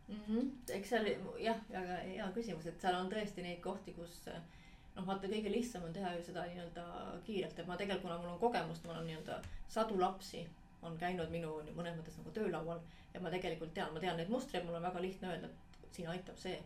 mm. 0.07 0.21
-hmm. 0.27 0.51
eks 0.77 0.93
seal 0.93 1.09
jah, 1.43 1.59
väga 1.71 1.97
hea 2.03 2.29
küsimus, 2.35 2.65
et 2.65 2.81
seal 2.81 2.99
on 2.99 3.11
tõesti 3.11 3.45
neid 3.45 3.61
kohti, 3.63 3.93
kus 3.97 4.21
noh, 4.27 5.05
vaata 5.05 5.29
kõige 5.31 5.51
lihtsam 5.53 5.85
on 5.87 5.93
teha 5.93 6.13
ju 6.17 6.23
seda 6.29 6.45
nii-öelda 6.49 6.85
kiirelt, 7.25 7.59
et 7.59 7.67
ma 7.67 7.77
tegelikult, 7.77 8.07
kuna 8.07 8.21
mul 8.21 8.35
on 8.35 8.39
kogemust, 8.45 8.85
mul 8.85 8.97
on 8.97 9.07
nii-öelda 9.09 9.41
sadu 9.67 9.99
lapsi 10.01 10.47
on 10.81 10.97
käinud 10.97 11.31
minu 11.33 11.51
mõnes 11.75 11.95
mõttes 11.97 12.17
nagu 12.19 12.33
töölaual 12.35 12.81
ja 13.13 13.21
ma 13.21 13.31
tegelikult 13.33 13.73
tean, 13.73 13.93
ma 13.93 14.01
tean 14.03 14.17
neid 14.19 14.31
mustreid, 14.31 14.65
mul 14.65 14.77
on 14.79 14.85
väga 14.85 15.01
lihtne 15.03 15.31
öelda, 15.33 15.49
et 15.83 15.99
siin 15.99 16.09
aitab 16.11 16.37
see. 16.41 16.57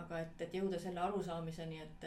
Aga 0.00 0.20
et, 0.24 0.40
et 0.46 0.56
jõuda 0.58 0.78
selle 0.80 1.00
arusaamiseni, 1.00 1.80
et, 1.82 2.06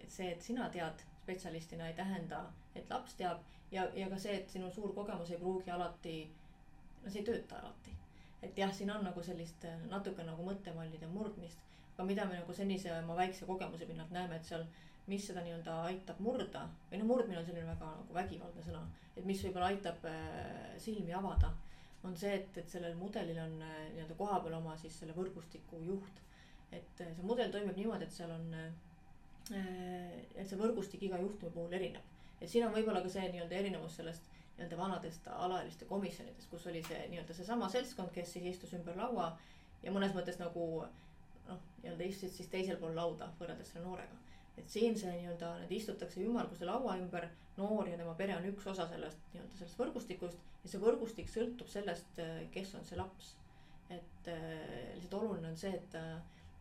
et 0.00 0.10
see, 0.10 0.30
et 0.30 0.42
sina 0.42 0.68
tead 0.70 1.02
spetsialistina 1.24 1.88
ei 1.88 1.96
tähenda, 1.98 2.44
et 2.74 2.90
laps 2.90 3.16
teab 3.18 3.42
ja, 3.72 3.88
ja 3.94 4.08
ka 4.10 4.18
see, 4.20 4.36
et 4.40 4.50
sinu 4.50 4.70
suur 4.70 4.94
kogemus 4.94 5.30
ei 5.30 5.40
pruugi 5.40 5.72
alati, 5.74 6.16
no 7.02 7.10
see 7.10 7.22
ei 7.22 7.28
tööta 7.30 7.58
alati. 7.60 7.94
et 8.44 8.58
jah, 8.58 8.72
siin 8.76 8.90
on 8.92 9.04
nagu 9.04 9.22
sellist 9.24 9.64
natuke 9.90 10.24
nagu 10.24 10.44
mõttemallide 10.44 11.08
murdmist, 11.08 11.60
aga 11.94 12.04
mida 12.04 12.26
me 12.28 12.38
nagu 12.38 12.54
senise 12.54 12.92
oma 12.98 13.16
väikse 13.16 13.46
kogemuse 13.48 13.86
pinnalt 13.88 14.10
näeme, 14.12 14.36
et 14.36 14.44
seal 14.44 14.66
mis 15.06 15.26
seda 15.28 15.42
nii-öelda 15.44 15.74
aitab 15.90 16.20
murda 16.24 16.64
või 16.90 17.00
noh, 17.00 17.08
murdmine 17.10 17.40
on 17.40 17.46
selline 17.46 17.66
väga 17.68 17.90
nagu 17.98 18.16
vägivaldne 18.16 18.64
sõna, 18.64 18.82
et 19.16 19.24
mis 19.28 19.42
võib-olla 19.44 19.70
aitab 19.72 20.06
äh, 20.08 20.76
silmi 20.80 21.12
avada, 21.16 21.50
on 22.04 22.16
see, 22.16 22.32
et, 22.38 22.60
et 22.60 22.70
sellel 22.70 22.96
mudelil 23.00 23.40
on 23.42 23.58
äh, 23.64 23.74
nii-öelda 23.94 24.16
kohapeal 24.18 24.56
oma 24.60 24.76
siis 24.80 24.96
selle 25.00 25.16
võrgustiku 25.16 25.80
juht. 25.84 26.22
Et 26.78 27.02
äh, 27.04 27.12
see 27.16 27.26
mudel 27.26 27.52
toimib 27.54 27.78
niimoodi, 27.78 28.08
et 28.08 28.16
seal 28.16 28.32
on, 28.34 28.50
et 29.54 30.46
see 30.48 30.56
võrgustik 30.56 31.02
iga 31.04 31.18
juhtumi 31.20 31.52
puhul 31.52 31.74
erineb. 31.76 32.12
et 32.40 32.48
siin 32.50 32.64
on 32.66 32.72
võib-olla 32.72 33.02
ka 33.04 33.10
see 33.12 33.26
nii-öelda 33.32 33.58
erinevus 33.58 33.98
sellest 34.00 34.30
nii-öelda 34.56 34.78
vanadest 34.78 35.26
alaealiste 35.28 35.88
komisjonidest, 35.90 36.48
kus 36.50 36.66
oli 36.70 36.82
see 36.86 37.00
nii-öelda 37.12 37.36
seesama 37.36 37.68
seltskond, 37.68 38.12
kes 38.14 38.32
siis 38.32 38.46
istus 38.54 38.72
ümber 38.78 38.96
laua 38.96 39.32
ja 39.82 39.92
mõnes 39.92 40.14
mõttes 40.16 40.40
nagu 40.40 40.68
noh, 41.48 41.64
nii-öelda 41.82 42.08
istusid 42.08 42.38
siis 42.38 42.52
teisel 42.52 42.80
pool 42.80 42.96
lauda 42.96 43.28
võrreldes 43.40 43.74
selle 43.74 43.84
noorega 43.84 44.24
et 44.58 44.70
siin 44.70 44.98
see 44.98 45.12
nii-öelda, 45.16 45.54
need 45.62 45.72
istutakse 45.78 46.22
ümmarguse 46.22 46.66
laua 46.68 46.96
ümber, 47.00 47.26
noor 47.58 47.88
ja 47.90 47.98
tema 47.98 48.14
pere 48.18 48.36
on 48.36 48.46
üks 48.50 48.66
osa 48.70 48.86
sellest 48.90 49.32
nii-öelda 49.32 49.58
sellest 49.58 49.80
võrgustikust 49.80 50.44
ja 50.62 50.70
see 50.70 50.82
võrgustik 50.82 51.30
sõltub 51.30 51.70
sellest, 51.70 52.20
kes 52.54 52.74
on 52.78 52.86
see 52.88 52.98
laps. 53.00 53.34
et 53.94 54.28
äh, 54.32 54.94
lihtsalt 54.94 55.14
oluline 55.18 55.50
on 55.50 55.58
see, 55.60 55.74
et 55.76 55.96
äh, 55.98 56.14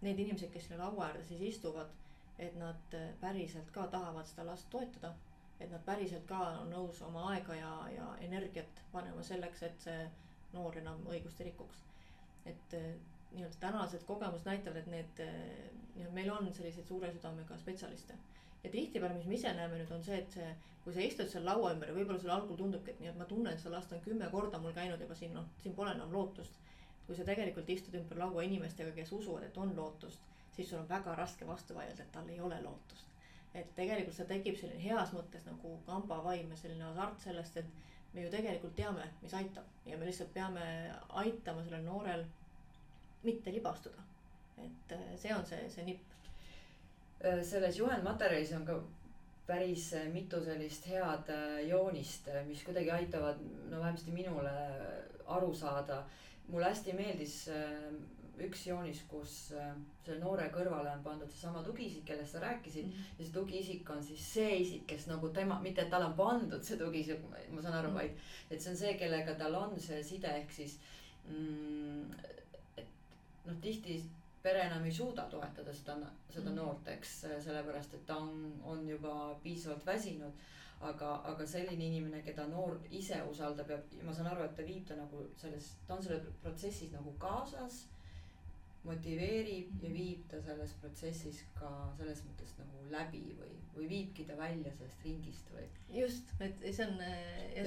need 0.04 0.20
inimesed, 0.20 0.52
kes 0.54 0.68
selle 0.68 0.82
laua 0.84 1.10
äärde 1.10 1.24
siis 1.28 1.42
istuvad, 1.54 1.92
et 2.40 2.56
nad 2.60 2.98
äh, 2.98 3.14
päriselt 3.22 3.72
ka 3.72 3.88
tahavad 3.88 4.28
seda 4.30 4.46
last 4.50 4.70
toetada. 4.70 5.14
et 5.60 5.72
nad 5.72 5.84
päriselt 5.86 6.26
ka 6.28 6.40
on 6.60 6.72
nõus 6.74 6.98
oma 7.06 7.30
aega 7.32 7.56
ja, 7.56 7.72
ja 7.96 8.08
energiat 8.26 8.82
panema 8.92 9.24
selleks, 9.24 9.62
et 9.64 9.86
see 9.86 10.10
noor 10.54 10.78
enam 10.78 11.06
õigust 11.08 11.40
ei 11.40 11.52
rikuks. 11.52 11.84
et 12.46 12.76
nii-öelda 13.34 13.58
tänased 13.60 14.04
kogemused 14.06 14.46
näitavad, 14.46 14.78
et 14.78 14.88
need, 14.88 15.22
nii-öelda 15.96 16.14
meil 16.14 16.32
on 16.32 16.54
selliseid 16.54 16.88
suure 16.88 17.12
südamega 17.14 17.58
spetsialiste. 17.58 18.14
ja 18.64 18.70
tihtipeale, 18.72 19.14
mis 19.14 19.26
me 19.28 19.36
ise 19.36 19.54
näeme 19.54 19.80
nüüd, 19.80 19.90
on 19.92 20.04
see, 20.04 20.18
et 20.24 20.32
see, 20.32 20.52
kui 20.84 20.94
sa 20.96 21.02
istud 21.04 21.32
seal 21.32 21.44
laua 21.46 21.74
ümber 21.74 21.90
ja 21.92 21.96
võib-olla 21.96 22.20
sulle 22.20 22.36
algul 22.36 22.60
tundubki, 22.60 22.94
et 22.94 23.02
nii, 23.02 23.10
et 23.12 23.18
ma 23.20 23.26
tunnen 23.28 23.58
seda 23.60 23.74
last 23.76 23.92
on 23.92 24.04
kümme 24.06 24.30
korda 24.32 24.60
mul 24.64 24.76
käinud 24.76 25.02
juba 25.04 25.18
siin, 25.20 25.34
noh, 25.36 25.50
siin 25.64 25.76
pole 25.76 25.92
enam 25.96 26.14
lootust. 26.16 26.60
Kui 27.08 27.16
sa 27.16 27.26
tegelikult 27.28 27.70
istud 27.70 27.96
ümber 28.00 28.20
laua 28.22 28.44
inimestega, 28.48 28.92
kes 28.96 29.12
usuvad, 29.12 29.48
et 29.48 29.58
on 29.58 29.74
lootust, 29.76 30.22
siis 30.56 30.70
sul 30.70 30.80
on 30.80 30.90
väga 30.90 31.16
raske 31.20 31.48
vastu 31.48 31.76
vaielda, 31.76 32.04
et 32.04 32.12
tal 32.12 32.30
ei 32.30 32.40
ole 32.42 32.62
lootust. 32.64 33.10
et 33.54 33.76
tegelikult 33.78 34.16
seal 34.18 34.28
tekib 34.28 34.56
selline 34.58 34.82
heas 34.82 35.12
mõttes 35.14 35.44
nagu 35.46 35.76
kambavaim 35.86 36.48
ja 36.50 36.56
selline 36.58 36.88
hasart 36.88 37.20
sellest, 37.22 37.58
et 37.62 38.14
me 38.14 38.24
ju 38.24 38.32
tegelikult 38.34 38.74
teame, 38.76 39.06
mis 39.22 39.34
aitab 39.38 39.86
ja 39.86 39.98
me 39.98 40.08
lihtsalt 40.08 40.34
peame 40.34 40.64
aitama 41.22 41.62
sellel 41.64 41.86
noorel 41.86 42.26
mitte 43.24 43.54
libastuda. 43.54 44.02
et 44.58 44.92
äh, 44.92 45.06
see 45.18 45.36
on 45.36 45.46
see, 45.46 45.70
see 45.70 45.86
nipp. 45.86 46.02
Äh, 47.26 47.44
selles 47.44 47.78
juhendmaterjalis 47.78 48.56
on 48.58 48.66
ka 48.66 48.80
päris 49.48 49.92
mitu 50.14 50.40
sellist 50.44 50.86
head 50.88 51.32
joonist, 51.68 52.30
mis 52.48 52.64
kuidagi 52.64 52.92
aitavad, 52.92 53.42
no 53.70 53.80
vähemasti 53.80 54.12
minule 54.12 54.54
aru 55.26 55.54
saada. 55.54 56.04
Mulle 56.48 56.66
hästi 56.66 56.94
meeldis 56.94 57.38
üks 58.42 58.64
joonis, 58.66 59.04
kus 59.10 59.34
äh, 59.58 59.74
selle 60.06 60.20
noore 60.24 60.48
kõrvale 60.54 60.90
on 60.96 61.04
pandud 61.06 61.30
seesama 61.30 61.62
tugiisik, 61.66 62.04
kellest 62.08 62.34
sa 62.34 62.42
rääkisid 62.42 62.88
mm. 62.88 62.92
-hmm. 62.92 63.20
ja 63.20 63.26
see 63.26 63.34
tugiisik 63.34 63.90
on 63.90 64.04
siis 64.04 64.34
see 64.34 64.56
isik, 64.62 64.88
kes 64.88 65.06
nagu 65.08 65.30
tema, 65.30 65.60
mitte 65.62 65.82
et 65.82 65.90
talle 65.90 66.10
on 66.10 66.18
pandud 66.18 66.64
see 66.64 66.78
tugiisik, 66.78 67.22
ma 67.52 67.62
saan 67.62 67.78
aru 67.78 67.90
mm, 67.90 67.94
-hmm. 67.94 68.00
vaid. 68.00 68.12
et 68.50 68.62
see 68.62 68.72
on 68.72 68.78
see, 68.78 68.94
kellega 68.98 69.36
tal 69.36 69.56
on 69.56 69.80
see 69.80 70.04
side, 70.04 70.28
ehk 70.28 70.52
siis 70.52 70.80
mm,. 71.30 72.12
et 72.78 72.88
noh, 73.46 73.62
tihti 73.62 74.02
pere 74.44 74.66
enam 74.66 74.84
ei 74.84 74.92
suuda 74.92 75.24
toetada 75.30 75.74
seda, 75.74 75.98
seda 76.30 76.50
mm 76.50 76.52
-hmm. 76.52 76.56
noort, 76.56 76.88
eks, 76.88 77.26
sellepärast 77.40 77.94
et 77.94 78.06
ta 78.06 78.18
on, 78.18 78.62
on 78.64 78.90
juba 78.90 79.40
piisavalt 79.44 79.86
väsinud 79.86 80.34
aga, 80.90 81.14
aga 81.32 81.48
selline 81.48 81.88
inimene, 81.88 82.22
keda 82.26 82.46
noor 82.52 82.78
ise 82.92 83.22
usaldab 83.30 83.70
ja 83.74 83.80
ma 84.04 84.14
saan 84.14 84.32
aru, 84.32 84.46
et 84.48 84.56
ta 84.58 84.66
viib 84.68 84.86
ta 84.88 84.98
nagu 85.00 85.26
selles, 85.40 85.74
ta 85.88 85.98
on 85.98 86.06
selles 86.06 86.30
protsessis 86.44 86.94
nagu 86.96 87.16
kaasas 87.22 87.84
motiveerib 88.88 89.84
ja 89.84 89.92
viib 89.94 90.24
ta 90.32 90.42
selles 90.44 90.74
protsessis 90.82 91.44
ka 91.60 91.70
selles 92.00 92.24
mõttes 92.28 92.52
nagu 92.60 92.82
läbi 92.92 93.22
või, 93.38 93.54
või 93.78 93.88
viibki 93.92 94.26
ta 94.28 94.36
välja 94.40 94.74
sellest 94.76 95.06
ringist 95.08 95.54
või. 95.56 95.68
just, 96.02 96.34
et 96.44 96.66
see 96.66 96.88
on. 96.88 97.00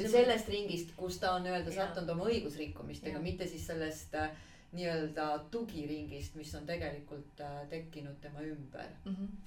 või 0.03 0.13
sellest 0.13 0.53
ringist, 0.53 0.93
kus 0.99 1.21
ta 1.23 1.33
on 1.39 1.47
nii-öelda 1.47 1.73
sattunud 1.73 2.13
oma 2.17 2.29
õigusrikkumistega, 2.33 3.23
mitte 3.25 3.49
siis 3.49 3.65
sellest 3.71 4.15
äh, 4.21 4.37
nii-öelda 4.77 5.31
tugiringist, 5.51 6.37
mis 6.37 6.53
on 6.59 6.69
tegelikult 6.69 7.41
äh, 7.41 7.59
tekkinud 7.73 8.21
tema 8.21 8.45
ümber 8.45 8.93
mm. 9.05 9.13
-hmm 9.17 9.43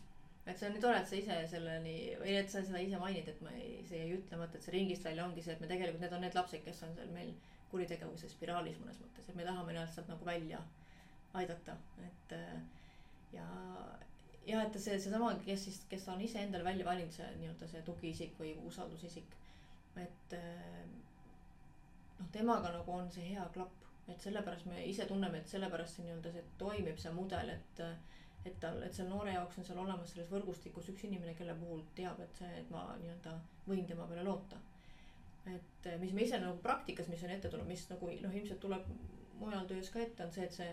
et 0.50 0.58
see 0.60 0.68
on 0.68 0.75
nii 0.75 0.82
tore, 0.84 1.00
et 1.01 1.10
sa 1.10 1.18
ise 1.18 1.38
selleni 1.51 1.96
või 2.22 2.36
et 2.39 2.50
sa 2.51 2.63
seda 2.65 2.82
ise 2.82 3.00
mainid, 3.01 3.29
et 3.32 3.41
ma 3.46 3.53
ei, 3.58 3.79
see 3.89 4.01
jäi 4.01 4.18
ütlemata, 4.18 4.58
et 4.58 4.65
see 4.65 4.75
ringist 4.75 5.06
välja 5.06 5.25
ongi 5.27 5.46
see, 5.46 5.56
et 5.56 5.63
me 5.63 5.70
tegelikult, 5.70 6.01
need 6.03 6.15
on 6.18 6.25
need 6.25 6.38
lapsed, 6.38 6.63
kes 6.65 6.84
on 6.88 6.96
seal 6.98 7.13
meil 7.15 7.32
kuritegevuse 7.70 8.29
spiraalis 8.32 8.79
mõnes 8.82 9.00
mõttes, 9.03 9.29
et 9.29 9.38
me 9.38 9.46
tahame 9.46 9.75
nad 9.77 9.91
sealt 9.94 10.10
nagu 10.10 10.25
välja 10.25 10.62
aidata, 11.38 11.75
et 12.08 12.36
äh, 12.38 12.56
ja, 13.34 13.46
ja 14.48 14.63
et 14.65 14.79
see, 14.79 14.98
seesama, 14.98 15.34
kes 15.46 15.68
siis, 15.68 15.82
kes 15.91 16.08
on 16.10 16.22
iseendale 16.25 16.65
välja 16.65 16.88
valinud 16.88 17.13
see 17.13 17.27
nii-öelda 17.41 17.70
see 17.70 17.84
tugiisik 17.86 18.39
või 18.41 18.56
usaldusisik. 18.72 19.38
et 20.00 20.34
äh, 20.38 20.88
noh, 22.20 22.29
temaga 22.32 22.74
nagu 22.74 22.96
on 22.96 23.12
see 23.13 23.34
hea 23.34 23.46
klapp, 23.53 23.86
et 24.10 24.22
sellepärast 24.22 24.65
me 24.70 24.82
ise 24.89 25.06
tunneme, 25.06 25.44
et 25.44 25.51
sellepärast 25.51 26.00
see 26.00 26.08
nii-öelda 26.08 26.34
see 26.34 26.46
toimib, 26.58 26.98
see 26.98 27.13
mudel, 27.13 27.53
et 27.53 27.84
et 28.46 28.60
tal, 28.60 28.81
et 28.84 28.96
seal 28.96 29.10
noore 29.12 29.34
jaoks 29.34 29.60
on 29.60 29.65
seal 29.67 29.79
olemas 29.81 30.13
selles 30.13 30.29
võrgustikus 30.31 30.89
üks 30.93 31.05
inimene, 31.08 31.34
kelle 31.36 31.55
puhul 31.60 31.81
teab, 31.96 32.19
et 32.24 32.36
see, 32.39 32.51
et 32.62 32.69
ma 32.72 32.86
nii-öelda 33.01 33.36
võin 33.67 33.86
tema 33.88 34.08
peale 34.08 34.24
loota. 34.24 34.60
et 35.50 35.88
äh, 35.88 36.00
mis 36.00 36.13
me 36.13 36.24
ise 36.24 36.39
nagu 36.39 36.58
praktikas, 36.63 37.08
mis 37.08 37.24
on 37.24 37.36
ette 37.36 37.50
tulnud, 37.50 37.67
mis 37.67 37.84
nagu 37.89 38.12
noh, 38.24 38.39
ilmselt 38.41 38.60
tuleb 38.60 38.88
mujal 39.39 39.67
töös 39.67 39.89
ka 39.89 40.00
ette, 40.03 40.25
on 40.25 40.31
see, 40.31 40.46
et 40.46 40.55
see 40.55 40.72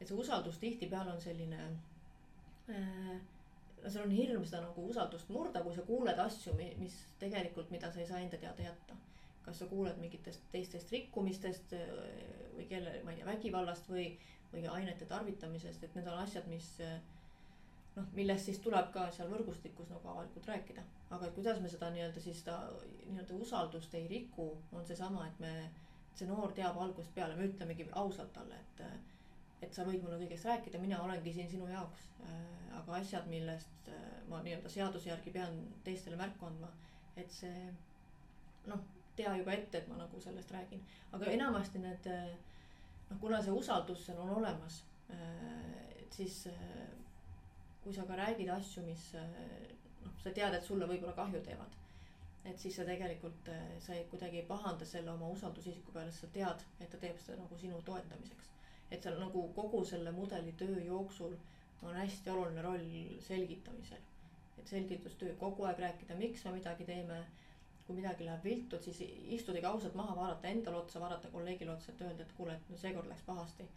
et 0.00 0.08
see 0.08 0.18
usaldus 0.18 0.58
tihtipeale 0.58 1.12
on 1.12 1.20
selline 1.20 1.60
äh,. 2.68 3.20
no 3.82 3.90
seal 3.90 4.06
on 4.06 4.14
hirm 4.16 4.44
seda 4.44 4.62
nagu 4.64 4.86
usaldust 4.90 5.30
murda, 5.32 5.62
kui 5.62 5.74
sa 5.76 5.84
kuuled 5.86 6.20
asju, 6.26 6.54
mis 6.80 6.96
tegelikult, 7.20 7.70
mida 7.74 7.90
sa 7.92 8.00
ei 8.00 8.08
saa 8.08 8.22
enda 8.24 8.40
teada 8.40 8.64
jätta. 8.64 8.96
Kas 9.44 9.60
sa 9.60 9.68
kuuled 9.70 9.98
mingitest 10.00 10.46
teistest 10.52 10.92
rikkumistest 10.94 11.74
äh, 11.76 11.88
või 12.56 12.68
kelle, 12.70 12.96
ma 13.04 13.12
ei 13.12 13.20
tea, 13.20 13.28
vägivallast 13.28 13.88
või, 13.90 14.06
või 14.52 14.64
ainete 14.72 15.08
tarvitamisest, 15.10 15.84
et 15.84 15.96
need 15.98 16.08
on 16.10 16.20
asjad, 16.22 16.46
mis 16.50 16.68
äh, 16.84 16.98
noh, 17.96 18.10
millest 18.16 18.48
siis 18.48 18.60
tuleb 18.64 18.90
ka 18.94 19.08
seal 19.14 19.30
võrgustikus 19.32 19.90
nagu 19.92 20.12
avalikult 20.12 20.48
rääkida. 20.50 20.84
aga 21.14 21.26
et 21.26 21.34
kuidas 21.36 21.60
me 21.62 21.70
seda 21.70 21.90
nii-öelda 21.94 22.20
siis 22.20 22.40
seda 22.42 22.58
nii-öelda 23.06 23.40
usaldust 23.46 23.94
ei 23.94 24.08
riku, 24.10 24.48
on 24.72 24.86
seesama, 24.86 25.26
et 25.28 25.42
me, 25.44 25.52
see 26.14 26.26
noor 26.30 26.52
teab 26.56 26.78
algusest 26.80 27.14
peale, 27.14 27.36
me 27.36 27.50
ütlemegi 27.50 27.88
ausalt 27.92 28.32
talle, 28.32 28.60
et 28.60 28.86
et 29.64 29.72
sa 29.72 29.84
võid 29.86 30.02
mulle 30.02 30.18
kõigest 30.20 30.44
rääkida, 30.44 30.78
mina 30.78 30.98
olengi 31.00 31.32
siin 31.32 31.46
sinu 31.48 31.68
jaoks. 31.70 32.10
Äh, 32.26 32.40
aga 32.76 32.98
asjad, 32.98 33.28
millest 33.30 33.88
ma 34.28 34.40
nii-öelda 34.44 34.68
seaduse 34.68 35.08
järgi 35.08 35.30
pean 35.32 35.54
teistele 35.86 36.18
märku 36.20 36.48
andma, 36.48 36.68
et 37.16 37.30
see 37.32 37.68
noh, 38.66 38.82
tea 39.16 39.36
juba 39.38 39.54
ette, 39.54 39.78
et 39.78 39.88
ma 39.88 39.98
nagu 40.00 40.20
sellest 40.20 40.52
räägin, 40.54 40.82
aga 41.12 41.30
enamasti 41.36 41.82
need 41.82 42.08
äh, 42.10 42.26
noh, 43.10 43.20
kuna 43.20 43.42
see 43.42 43.54
usaldus 43.54 44.06
seal 44.06 44.20
on 44.24 44.34
olemas, 44.40 44.82
et 46.00 46.16
siis 46.16 46.46
kui 47.84 47.92
sa 47.94 48.06
ka 48.08 48.16
räägid 48.16 48.48
asju, 48.50 48.82
mis 48.86 49.02
noh, 49.14 50.14
sa 50.22 50.32
tead, 50.32 50.56
et 50.56 50.64
sulle 50.64 50.88
võib-olla 50.88 51.12
kahju 51.18 51.42
teevad 51.44 51.80
et 52.44 52.60
siis 52.60 52.76
sa 52.76 52.84
tegelikult, 52.84 53.48
sa 53.80 53.94
ei 53.96 54.04
kuidagi 54.10 54.42
ei 54.42 54.48
pahanda 54.48 54.84
selle 54.88 55.12
oma 55.12 55.28
usaldusisiku 55.32 55.92
peale, 55.92 56.12
sest 56.12 56.26
sa 56.26 56.32
tead, 56.34 56.64
et 56.80 56.90
ta 56.92 57.00
teeb 57.00 57.20
seda 57.20 57.38
nagu 57.40 57.56
sinu 57.60 57.78
toetamiseks 57.86 58.50
et 58.94 59.02
seal 59.02 59.18
nagu 59.20 59.44
kogu 59.56 59.82
selle 59.88 60.12
mudeli 60.14 60.52
töö 60.60 60.80
jooksul 60.86 61.36
on 61.82 61.96
hästi 61.96 62.30
oluline 62.30 62.62
roll 62.62 62.90
selgitamisel. 63.20 64.02
et 64.58 64.68
selgitustöö, 64.68 65.34
kogu 65.36 65.64
aeg 65.68 65.78
rääkida, 65.78 66.14
miks 66.16 66.44
me 66.44 66.52
midagi 66.52 66.84
teeme. 66.84 67.24
Kui 67.86 67.96
midagi 67.96 68.24
läheb 68.24 68.44
viltu, 68.44 68.76
et 68.76 68.86
siis 68.88 69.00
istudagi 69.36 69.66
ausalt 69.68 69.96
maha, 69.98 70.16
vaadata 70.16 70.48
endale 70.48 70.78
otsa, 70.80 71.00
vaadata 71.00 71.28
kolleegile 71.32 71.74
otsa, 71.74 71.92
et 71.92 72.04
öelda, 72.06 72.24
et 72.24 72.32
kuule, 72.36 72.54
et 72.54 72.70
no 72.72 72.78
seekord 72.80 73.10
läks 73.10 73.26
pahasti. 73.26 73.68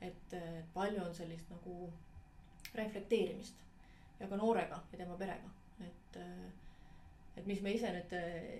et 0.00 0.34
palju 0.74 1.02
on 1.04 1.14
sellist 1.14 1.50
nagu 1.52 1.90
reflekteerimist 2.74 3.58
ja 4.20 4.28
ka 4.28 4.36
noorega 4.40 4.78
ja 4.92 4.98
tema 4.98 5.16
perega, 5.20 5.50
et 5.84 6.16
et 7.36 7.46
mis 7.46 7.60
me 7.64 7.72
ise 7.76 7.90
nüüd, 7.94 8.14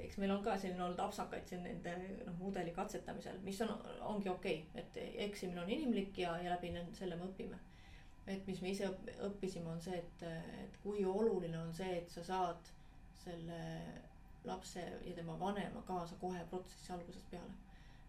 eks 0.07 0.19
meil 0.23 0.33
on 0.35 0.45
ka 0.45 0.55
selline 0.59 0.85
olnud 0.85 1.01
apsakaid 1.05 1.49
siin 1.49 1.65
nende 1.67 1.95
noh, 2.27 2.37
mudeli 2.39 2.73
katsetamisel, 2.77 3.41
mis 3.45 3.59
on, 3.65 3.73
ongi 4.13 4.31
okei 4.31 4.61
okay., 4.63 4.85
et 4.85 5.01
eksimine 5.27 5.65
on 5.65 5.73
inimlik 5.73 6.21
ja, 6.23 6.37
ja 6.45 6.55
läbi 6.55 6.73
selle 6.97 7.19
me 7.21 7.29
õpime. 7.29 7.59
et 8.31 8.47
mis 8.47 8.61
me 8.63 8.71
ise 8.71 8.87
õppisime, 9.27 9.73
on 9.73 9.81
see, 9.83 9.99
et, 9.99 10.23
et 10.63 10.77
kui 10.85 11.05
oluline 11.05 11.59
on 11.59 11.73
see, 11.75 11.99
et 11.99 12.13
sa 12.15 12.23
saad 12.25 12.73
selle 13.25 13.59
lapse 14.45 14.81
ja 14.81 15.15
tema 15.15 15.39
vanema 15.41 15.83
kaasa 15.89 16.17
kohe 16.21 16.45
protsessi 16.51 16.93
algusest 16.93 17.31
peale. 17.31 17.53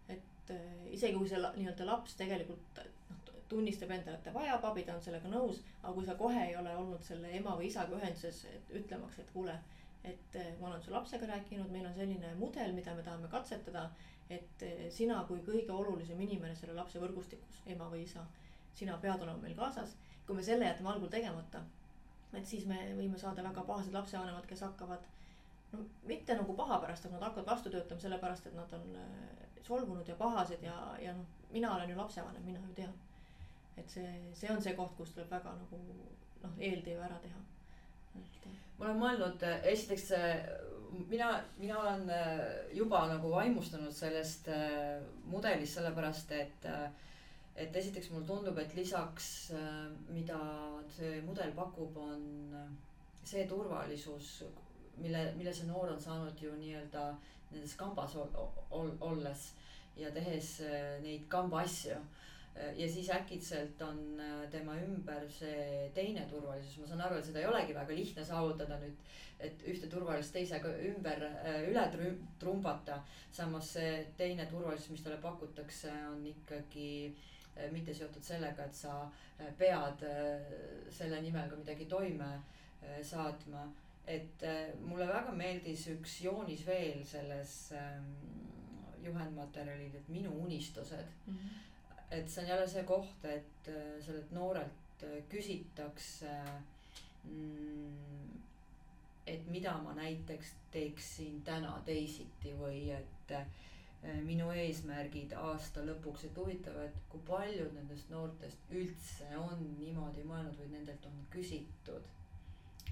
et 0.08 0.52
isegi 0.90 1.18
kui 1.18 1.28
see 1.28 1.38
nii-öelda 1.38 1.86
laps 1.86 2.16
tegelikult 2.18 2.80
noh, 2.80 3.36
tunnistab 3.48 3.90
endale, 3.90 4.16
et 4.16 4.24
ta 4.24 4.32
vajab 4.34 4.64
abi, 4.64 4.82
ta 4.82 4.96
on 4.96 5.02
sellega 5.04 5.28
nõus, 5.28 5.60
aga 5.82 5.92
kui 5.92 6.06
sa 6.06 6.14
kohe 6.18 6.46
ei 6.48 6.56
ole 6.56 6.72
olnud 6.76 7.04
selle 7.04 7.30
ema 7.36 7.54
või 7.58 7.68
isaga 7.68 7.96
ühenduses, 7.98 8.44
et 8.50 8.74
ütlemaks, 8.80 9.20
et 9.22 9.30
kuule 9.36 9.58
et 10.04 10.36
eh, 10.36 10.54
ma 10.60 10.68
olen 10.68 10.82
su 10.82 10.90
lapsega 10.90 11.26
rääkinud, 11.26 11.70
meil 11.70 11.86
on 11.86 11.94
selline 11.94 12.34
mudel, 12.38 12.72
mida 12.74 12.94
me 12.94 13.02
tahame 13.02 13.28
katsetada. 13.28 13.90
et 14.30 14.62
eh, 14.62 14.86
sina 14.90 15.18
kui 15.28 15.42
kõige 15.44 15.72
olulisem 15.74 16.20
inimene 16.20 16.54
selle 16.56 16.74
lapse 16.74 17.00
võrgustikus, 17.02 17.58
ema 17.74 17.88
või 17.92 18.04
isa, 18.06 18.22
sina 18.74 18.96
pead 19.02 19.22
olema 19.22 19.42
meil 19.42 19.54
kaasas. 19.56 19.96
kui 20.26 20.36
me 20.36 20.42
selle 20.42 20.64
jätame 20.64 20.88
algul 20.88 21.10
tegemata, 21.10 21.62
et 22.32 22.46
siis 22.46 22.66
me 22.66 22.78
võime 22.96 23.18
saada 23.18 23.42
väga 23.44 23.64
pahased 23.68 23.92
lapsevanemad, 23.92 24.46
kes 24.46 24.64
hakkavad. 24.66 25.04
No 25.72 25.84
mitte 26.08 26.36
nagu 26.36 26.56
paha 26.56 26.80
pärast, 26.82 27.06
aga 27.06 27.18
nad 27.18 27.28
hakkavad 27.28 27.52
vastu 27.54 27.70
töötama 27.70 28.00
sellepärast, 28.00 28.46
et 28.46 28.56
nad 28.58 28.72
on 28.78 28.96
eh, 28.96 29.46
solvunud 29.62 30.08
ja 30.08 30.18
pahased 30.18 30.62
ja, 30.62 30.76
ja 31.00 31.14
noh, 31.16 31.28
mina 31.52 31.74
olen 31.76 31.90
ju 31.90 31.96
lapsevanem, 31.96 32.44
mina 32.46 32.60
ju 32.68 32.74
tean. 32.74 32.92
et 33.76 33.88
see, 33.90 34.08
see 34.36 34.50
on 34.52 34.60
see 34.62 34.74
koht, 34.76 34.92
kus 34.96 35.14
tuleb 35.14 35.30
väga 35.32 35.54
nagu 35.56 35.78
noh, 36.42 36.58
eeltöö 36.58 37.00
ära 37.00 37.16
teha 37.22 37.40
ma 38.78 38.88
olen 38.88 38.98
mõelnud, 39.00 39.44
esiteks 39.70 40.10
mina, 41.08 41.28
mina 41.58 41.78
olen 41.80 42.10
äh, 42.10 42.40
juba 42.76 43.06
nagu 43.10 43.30
vaimustunud 43.32 43.94
sellest 43.94 44.48
äh, 44.52 45.00
mudelist, 45.30 45.78
sellepärast 45.78 46.34
et 46.36 46.68
äh, 46.68 46.90
et 47.62 47.74
esiteks 47.76 48.08
mulle 48.10 48.24
tundub, 48.24 48.56
et 48.58 48.70
lisaks, 48.72 49.26
mida 50.08 50.38
see 50.94 51.18
mudel 51.20 51.50
pakub, 51.52 51.98
on 52.00 52.22
see 53.28 53.42
turvalisus, 53.44 54.30
mille, 54.96 55.32
mille 55.36 55.54
see 55.54 55.66
noor 55.66 55.92
on 55.94 56.00
saanud 56.00 56.40
ju 56.40 56.52
nii-öelda 56.58 57.06
nendes 57.52 57.76
kambas 57.76 58.16
ol, 58.16 58.28
ol, 58.70 58.90
olles 59.00 59.52
ja 59.96 60.10
tehes 60.10 60.58
neid 61.02 61.28
kamba 61.28 61.64
asju 61.66 61.98
ja 62.76 62.88
siis 62.88 63.10
äkitselt 63.10 63.82
on 63.82 64.20
äh, 64.20 64.50
tema 64.50 64.74
ümber 64.76 65.24
see 65.32 65.90
teine 65.94 66.26
turvalisus, 66.28 66.78
ma 66.78 66.86
saan 66.86 67.00
aru, 67.06 67.18
et 67.18 67.28
seda 67.28 67.40
ei 67.40 67.48
olegi 67.48 67.74
väga 67.76 67.96
lihtne 67.96 68.24
saavutada 68.24 68.78
nüüd. 68.82 68.96
et 69.42 69.62
ühte 69.66 69.88
turvalisust 69.90 70.36
teisega 70.36 70.70
ümber, 70.86 71.24
üle 71.66 71.82
trumbata. 72.38 73.00
samas 73.32 73.72
see 73.74 74.06
teine 74.16 74.46
turvalisus, 74.46 74.90
mis 74.90 75.02
talle 75.02 75.16
pakutakse, 75.22 75.90
on 76.10 76.26
ikkagi 76.26 77.14
mitte 77.72 77.94
seotud 77.94 78.22
sellega, 78.22 78.64
et 78.64 78.74
sa 78.74 79.10
pead 79.58 80.04
selle 80.90 81.20
nimel 81.20 81.50
ka 81.50 81.56
midagi 81.56 81.88
toime 81.90 82.30
saatma 83.02 83.66
et 84.06 84.42
äh, 84.42 84.72
mulle 84.82 85.06
väga 85.06 85.32
meeldis 85.36 85.86
üks 85.92 86.18
joonis 86.24 86.64
veel 86.66 87.04
selles 87.06 87.54
ähm, 87.78 88.08
juhendmaterjalil, 89.04 89.94
et 89.94 90.08
minu 90.08 90.32
unistused 90.44 91.06
mm. 91.26 91.34
-hmm. 91.34 91.98
et 92.10 92.30
see 92.30 92.42
on 92.42 92.48
jälle 92.48 92.68
see 92.68 92.84
koht, 92.84 93.24
et 93.24 93.68
äh, 93.68 94.04
sellelt 94.04 94.32
noorelt 94.32 95.02
äh, 95.02 95.22
küsitakse 95.28 96.34
mm, 97.24 98.40
et 99.26 99.46
mida 99.46 99.76
ma 99.78 99.94
näiteks 99.94 100.54
teeksin 100.70 101.42
täna 101.44 101.82
teisiti 101.86 102.54
või 102.58 102.90
et 102.90 103.34
minu 104.26 104.50
eesmärgid 104.50 105.32
aasta 105.38 105.80
lõpuks, 105.86 106.24
et 106.26 106.36
huvitav, 106.36 106.74
et 106.82 106.96
kui 107.08 107.20
paljud 107.26 107.70
nendest 107.74 108.10
noortest 108.10 108.58
üldse 108.70 109.28
on 109.38 109.62
niimoodi 109.78 110.24
mõelnud 110.26 110.58
või 110.58 110.72
nendelt 110.72 111.06
on 111.06 111.20
küsitud 111.30 112.10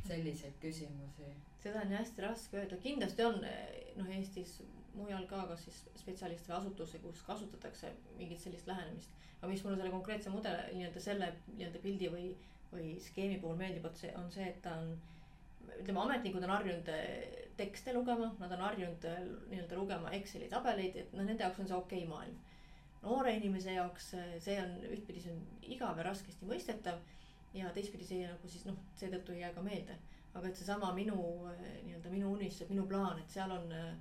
selliseid 0.09 0.59
küsimusi? 0.63 1.31
seda 1.61 1.83
on 1.85 1.93
hästi 1.93 2.23
raske 2.25 2.57
öelda, 2.57 2.77
kindlasti 2.81 3.25
on 3.27 3.43
noh, 3.43 4.13
Eestis 4.17 4.61
mujal 4.97 5.27
ka, 5.31 5.45
kas 5.51 5.65
siis 5.67 5.81
spetsialiste 6.01 6.51
või 6.51 6.59
asutusi, 6.59 7.01
kus 7.03 7.23
kasutatakse 7.27 7.93
mingit 8.19 8.41
sellist 8.43 8.69
lähenemist. 8.71 9.13
aga 9.41 9.53
mis 9.53 9.63
mulle 9.65 9.79
selle 9.79 9.93
konkreetse 9.93 10.31
mudeli 10.31 10.77
nii-öelda 10.77 11.01
selle 11.01 11.31
nii-öelda 11.53 11.83
pildi 11.85 12.11
või, 12.13 12.27
või 12.73 12.91
skeemi 13.01 13.39
puhul 13.41 13.57
meeldib, 13.61 13.87
vot 13.87 13.97
see 13.97 14.11
on 14.17 14.31
see, 14.33 14.49
et 14.49 14.61
ta 14.63 14.77
on. 14.81 14.93
ütleme, 15.71 16.01
ametnikud 16.01 16.45
on 16.45 16.51
harjunud 16.57 16.89
eh, 16.93 17.47
tekste 17.57 17.95
lugema, 17.95 18.33
nad 18.41 18.53
on 18.57 18.65
harjunud 18.67 19.05
eh, 19.09 19.21
nii-öelda 19.53 19.79
lugema 19.79 20.13
Exceli 20.17 20.49
tabeleid, 20.49 20.97
et 20.97 21.13
noh, 21.15 21.25
nende 21.25 21.45
jaoks 21.45 21.61
on 21.63 21.71
see 21.71 21.77
okei 21.77 22.05
okay 22.05 22.11
maailm. 22.11 22.39
noore 23.03 23.35
inimese 23.37 23.77
jaoks 23.77 24.13
eh, 24.19 24.35
see 24.43 24.59
on 24.61 24.77
ühtpidi, 24.91 25.25
see 25.25 25.37
on 25.37 25.73
igav 25.77 26.01
ja 26.01 26.09
raskesti 26.11 26.49
mõistetav 26.49 27.01
ja 27.55 27.71
teistpidi 27.75 28.07
see 28.07 28.23
nagu 28.29 28.49
siis 28.49 28.65
noh, 28.69 28.79
seetõttu 28.99 29.35
ei 29.35 29.43
jää 29.45 29.53
ka 29.57 29.63
meelde. 29.63 29.99
aga 30.35 30.47
et 30.47 30.57
seesama 30.57 30.93
minu 30.95 31.17
eh, 31.51 31.81
nii-öelda 31.85 32.11
minu 32.11 32.33
unistus, 32.33 32.69
minu 32.71 32.85
plaan, 32.87 33.19
et 33.19 33.31
seal 33.31 33.51
on, 33.51 33.73
eh, 33.75 33.95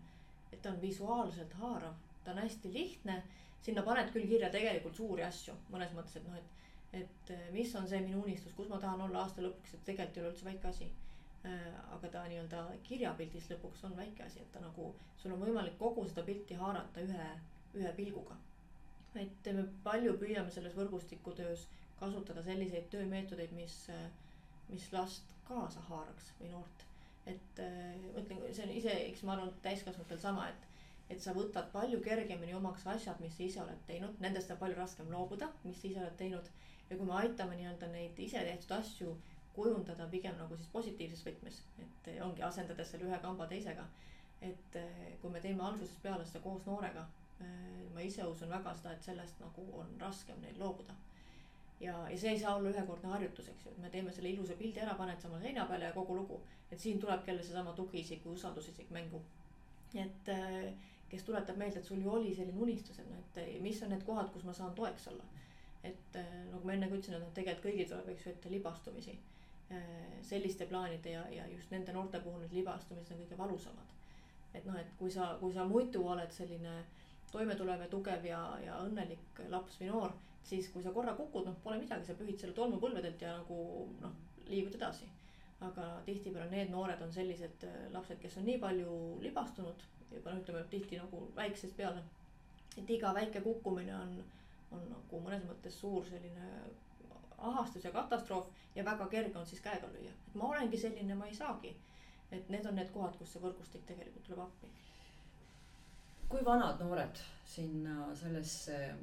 et 0.53 0.62
ta 0.62 0.69
on 0.69 0.81
visuaalselt 0.81 1.53
haarav, 1.62 1.95
ta 2.23 2.31
on 2.31 2.41
hästi 2.43 2.73
lihtne. 2.73 3.23
sinna 3.62 3.81
paned 3.83 4.12
küll 4.13 4.27
kirja 4.27 4.49
tegelikult 4.49 4.95
suuri 4.95 5.23
asju 5.23 5.53
mõnes 5.71 5.91
mõttes, 5.91 6.15
et 6.15 6.27
noh, 6.27 6.35
et, 6.38 7.01
et 7.01 7.31
eh, 7.35 7.49
mis 7.51 7.75
on 7.75 7.88
see 7.88 7.99
minu 8.05 8.21
unistus, 8.23 8.53
kus 8.53 8.69
ma 8.69 8.77
tahan 8.77 9.01
olla 9.01 9.23
aasta 9.23 9.41
lõpuks, 9.41 9.73
et 9.73 9.85
tegelikult 9.85 10.17
ei 10.17 10.23
ole 10.23 10.31
üldse 10.33 10.45
väike 10.45 10.67
asi 10.67 10.91
aga 11.95 12.09
ta 12.12 12.25
nii-öelda 12.27 12.62
kirjapildis 12.83 13.45
lõpuks 13.49 13.85
on 13.88 13.93
väike 13.95 14.23
asi, 14.25 14.41
et 14.41 14.51
ta 14.51 14.59
nagu, 14.59 14.89
sul 15.17 15.31
on 15.31 15.39
võimalik 15.39 15.77
kogu 15.79 16.03
seda 16.07 16.25
pilti 16.27 16.57
haarata 16.59 16.99
ühe, 16.99 17.27
ühe 17.79 17.91
pilguga. 17.95 18.35
et 19.15 19.47
me 19.55 19.63
palju 19.83 20.17
püüame 20.19 20.51
selles 20.51 20.75
võrgustikutöös 20.75 21.63
kasutada 21.99 22.43
selliseid 22.43 22.88
töömeetodeid, 22.93 23.51
mis, 23.57 23.75
mis 24.69 24.88
last 24.93 25.35
kaasa 25.49 25.83
haaraks 25.89 26.33
või 26.39 26.53
noort. 26.53 26.85
et 27.29 27.59
ma 27.62 28.21
ütlen, 28.21 28.41
see 28.55 28.65
on 28.65 28.71
ise, 28.73 28.93
eks 29.09 29.21
ma 29.27 29.35
arvan, 29.35 29.51
täiskasvanutel 29.65 30.19
sama, 30.21 30.47
et, 30.49 30.63
et 31.13 31.21
sa 31.21 31.33
võtad 31.35 31.67
palju 31.73 31.99
kergemini 32.05 32.55
omaks 32.57 32.88
asjad, 32.89 33.19
mis 33.21 33.35
sa 33.38 33.43
ise 33.45 33.62
oled 33.62 33.83
teinud, 33.89 34.15
nendest 34.23 34.53
on 34.53 34.57
palju 34.62 34.77
raskem 34.79 35.12
loobuda, 35.13 35.51
mis 35.65 35.77
sa 35.81 35.89
ise 35.91 36.01
oled 36.01 36.15
teinud. 36.21 36.49
ja 36.89 36.97
kui 36.97 37.05
me 37.05 37.13
aitame 37.19 37.57
nii-öelda 37.57 37.91
neid 37.91 38.19
ise 38.25 38.41
tehtud 38.47 38.71
asju 38.79 39.12
kujundada 39.53 40.07
pigem 40.09 40.38
nagu 40.39 40.57
siis 40.57 40.71
positiivses 40.73 41.25
võtmes, 41.25 41.62
et 41.83 42.09
ongi 42.25 42.45
asendades 42.47 42.89
selle 42.91 43.09
ühe 43.09 43.19
kamba 43.21 43.47
teisega. 43.51 43.85
et 44.41 44.79
kui 45.21 45.29
me 45.29 45.41
teeme 45.43 45.63
algusest 45.67 46.01
peale 46.01 46.25
seda 46.25 46.39
koos 46.45 46.65
noorega, 46.65 47.05
ma 47.93 48.01
ise 48.01 48.25
usun 48.25 48.49
väga 48.49 48.73
seda, 48.79 48.95
et 48.95 49.03
sellest 49.03 49.39
nagu 49.43 49.67
on 49.81 49.93
raskem 50.01 50.41
neil 50.41 50.57
loobuda 50.63 50.95
ja, 51.80 52.10
ja 52.10 52.18
see 52.18 52.34
ei 52.34 52.39
saa 52.39 52.56
olla 52.56 52.70
ühekordne 52.74 53.10
harjutus, 53.13 53.50
eks 53.50 53.65
ju, 53.65 53.72
et 53.72 53.82
me 53.84 53.89
teeme 53.89 54.12
selle 54.12 54.30
ilusa 54.34 54.58
pildi 54.60 54.82
ära, 54.84 54.96
paned 55.00 55.22
sama 55.24 55.39
seina 55.39 55.65
peale 55.70 55.89
ja 55.89 55.96
kogu 55.96 56.15
lugu. 56.15 56.42
et 56.72 56.80
siin 56.80 57.00
tulebki 57.00 57.32
jälle 57.32 57.44
seesama 57.44 57.74
tugiisik 57.74 58.26
või 58.26 58.36
usaldusisik 58.38 58.89
mängu. 58.89 59.22
et 59.96 60.30
äh, 60.30 60.74
kes 61.10 61.24
tuletab 61.24 61.58
meelde, 61.58 61.80
et 61.80 61.86
sul 61.86 62.02
ju 62.02 62.12
oli 62.12 62.36
selline 62.36 62.62
unistus, 62.62 63.00
et 63.00 63.10
noh, 63.10 63.24
et 63.36 63.62
mis 63.62 63.84
on 63.84 63.89
need 63.89 64.04
kohad, 64.06 64.30
kus 64.34 64.44
ma 64.44 64.54
saan 64.54 64.76
toeks 64.76 65.08
olla. 65.08 65.24
et 65.84 66.15
äh, 66.15 66.46
nagu 66.52 66.65
ma 66.65 66.74
enne 66.74 66.89
ka 66.89 66.96
ütlesin, 66.96 67.15
et 67.18 67.24
noh, 67.24 67.34
tegelikult 67.34 67.72
kõigil 67.72 67.89
tuleb, 67.89 68.10
eks 68.13 68.26
ju, 68.26 68.32
ette 68.32 68.52
libastumisi. 68.52 69.20
Äh, 69.72 70.22
selliste 70.26 70.65
plaanide 70.65 71.12
ja, 71.12 71.28
ja 71.30 71.48
just 71.48 71.72
nende 71.72 71.94
noorte 71.94 72.20
puhul 72.20 72.42
need 72.42 72.54
libastumised 72.58 73.13
on 73.13 73.20
kõige 73.22 73.38
valusamad. 73.38 73.98
et 74.54 74.65
noh, 74.65 74.76
et 74.76 74.96
kui 74.98 75.12
sa, 75.12 75.38
kui 75.39 75.54
sa 75.54 75.63
muidu 75.63 76.02
oled 76.10 76.32
selline 76.34 76.72
toimetulev 77.32 77.82
ja 77.82 77.88
tugev 77.88 78.26
ja, 78.26 78.39
ja 78.65 78.80
õnnelik 78.82 79.42
laps 79.50 79.78
või 79.80 79.92
noor 79.92 80.15
siis 80.43 80.69
kui 80.73 80.84
sa 80.84 80.91
korra 80.95 81.13
kukud, 81.17 81.45
noh, 81.45 81.56
pole 81.63 81.78
midagi, 81.82 82.06
sa 82.06 82.17
pühid 82.17 82.39
selle 82.39 82.56
tolmu 82.58 82.80
põlvedelt 82.82 83.21
ja 83.21 83.36
nagu 83.38 83.88
noh, 84.02 84.15
liigud 84.49 84.75
edasi. 84.75 85.10
aga 85.60 85.86
tihtipeale 86.06 86.47
need 86.52 86.69
noored 86.71 87.02
on 87.04 87.12
sellised 87.12 87.63
äh, 87.67 87.80
lapsed, 87.91 88.19
kes 88.21 88.38
on 88.39 88.45
nii 88.47 88.60
palju 88.62 88.93
libastunud, 89.19 89.82
juba 90.13 90.32
noh, 90.32 90.39
ütleme 90.39 90.63
tihti 90.71 90.99
nagu 91.02 91.25
väiksest 91.36 91.75
peale. 91.78 92.04
et 92.78 92.89
iga 92.89 93.13
väike 93.13 93.41
kukkumine 93.41 93.95
on, 93.95 94.13
on 94.71 94.86
nagu 94.93 95.19
mõnes 95.25 95.43
mõttes 95.43 95.80
suur 95.82 96.06
selline 96.08 96.47
ahastus 97.38 97.84
ja 97.84 97.91
katastroof 97.91 98.47
ja 98.75 98.86
väga 98.86 99.08
kerge 99.08 99.38
on 99.38 99.45
siis 99.47 99.62
käega 99.62 99.88
lüüa, 99.91 100.12
et 100.28 100.36
ma 100.36 100.49
olengi 100.49 100.78
selline, 100.78 101.15
ma 101.15 101.28
ei 101.28 101.36
saagi. 101.36 101.75
et 102.32 102.49
need 102.49 102.65
on 102.65 102.75
need 102.75 102.91
kohad, 102.93 103.15
kus 103.17 103.32
see 103.34 103.41
võrgustik 103.41 103.86
tegelikult 103.86 104.23
tuleb 104.23 104.39
appi. 104.45 104.67
kui 106.30 106.45
vanad 106.45 106.80
noored 106.80 107.21
sinna 107.45 108.15
sellesse 108.15 108.95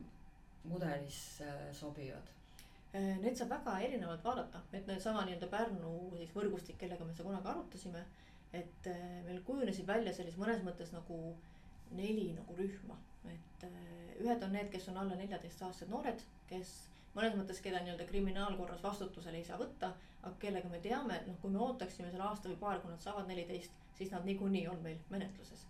mudelis 0.69 1.41
äh, 1.41 1.73
sobivad? 1.73 2.31
Äh, 2.95 3.17
need 3.23 3.37
saab 3.39 3.53
väga 3.57 3.79
erinevalt 3.87 4.25
vaadata, 4.25 4.63
et 4.73 4.87
needsama 4.89 5.25
nii-öelda 5.27 5.49
Pärnu 5.53 5.93
siis 6.17 6.33
võrgustik, 6.37 6.79
kellega 6.81 7.05
me 7.05 7.15
seda 7.15 7.29
kunagi 7.29 7.53
arutasime. 7.53 8.05
et 8.57 8.87
äh, 8.89 9.23
meil 9.27 9.43
kujunesid 9.45 9.87
välja 9.87 10.13
sellis 10.15 10.37
mõnes 10.41 10.63
mõttes 10.65 10.93
nagu 10.95 11.19
neli 11.99 12.31
nagu 12.35 12.55
rühma, 12.57 12.97
et 13.29 13.65
ühed 14.23 14.43
on 14.43 14.53
need, 14.55 14.71
kes 14.71 14.89
on 14.89 14.97
alla 15.03 15.19
neljateistaastased 15.19 15.91
noored, 15.91 16.23
kes 16.49 16.73
mõnes 17.15 17.37
mõttes, 17.37 17.61
keda 17.63 17.83
nii-öelda 17.83 18.07
kriminaalkorras 18.09 18.83
vastutusele 18.83 19.43
ei 19.43 19.45
saa 19.45 19.59
võtta, 19.61 19.93
aga 20.23 20.35
kellega 20.41 20.71
me 20.71 20.81
teame, 20.83 21.19
et 21.19 21.29
noh, 21.29 21.37
kui 21.43 21.53
me 21.53 21.61
ootaksime 21.67 22.11
seal 22.11 22.25
aasta 22.27 22.49
või 22.49 22.59
paar, 22.63 22.81
kui 22.81 22.95
nad 22.95 23.03
saavad 23.03 23.29
neliteist, 23.29 23.77
siis 23.99 24.15
nad 24.15 24.25
niikuinii 24.27 24.67
on 24.73 24.83
meil 24.87 24.99
menetluses. 25.11 25.67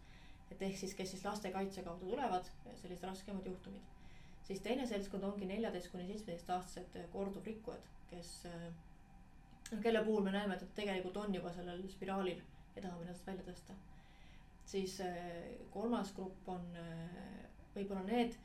et 0.51 0.63
ehk 0.63 0.77
siis, 0.79 0.95
kes 0.95 1.11
siis 1.11 1.25
lastekaitse 1.25 1.83
kaudu 1.83 2.13
tulevad, 2.13 2.49
sellised 2.81 3.05
raskemad 3.09 3.47
juhtumid 3.51 3.96
siis 4.47 4.63
teine 4.63 4.87
seltskond 4.87 5.25
ongi 5.27 5.49
neljateist 5.51 5.91
kuni 5.93 6.07
seitsmeteistaastased 6.07 6.99
korduvrikkujad, 7.13 7.89
kes 8.11 8.33
noh, 8.47 9.81
kelle 9.83 10.05
puhul 10.05 10.23
me 10.23 10.35
näeme, 10.35 10.55
et 10.55 10.63
nad 10.63 10.75
tegelikult 10.79 11.17
on 11.25 11.35
juba 11.35 11.53
sellel 11.53 11.83
spiraalil 11.91 12.41
ja 12.77 12.83
tahame 12.83 13.07
ennast 13.07 13.27
välja 13.27 13.47
tõsta. 13.49 13.79
siis 14.67 15.01
äh, 15.01 15.17
kolmas 15.71 16.13
grupp 16.15 16.49
on 16.49 16.65
võib-olla 17.75 18.03
need 18.07 18.37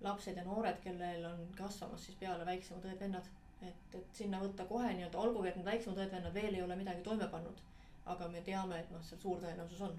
lapsed 0.00 0.36
ja 0.36 0.44
noored, 0.46 0.78
kellel 0.82 1.24
on 1.32 1.40
kasvamas 1.58 2.04
siis 2.06 2.18
peale 2.20 2.46
väiksemad 2.46 2.84
õed-vennad. 2.90 3.30
et, 3.62 3.94
et 3.98 4.20
sinna 4.20 4.38
võtta 4.38 4.64
kohe 4.68 4.92
nii-öelda, 4.92 5.18
olgugi 5.18 5.48
et 5.50 5.56
need 5.58 5.66
väiksemad 5.66 5.98
õed-vennad 6.04 6.34
veel 6.34 6.54
ei 6.54 6.62
ole 6.62 6.76
midagi 6.76 7.02
toime 7.02 7.26
pannud. 7.32 7.64
aga 8.06 8.28
me 8.28 8.40
teame, 8.40 8.78
et 8.80 8.90
noh, 8.90 9.02
seal 9.04 9.20
suur 9.20 9.40
tõenäosus 9.42 9.80
on 9.84 9.98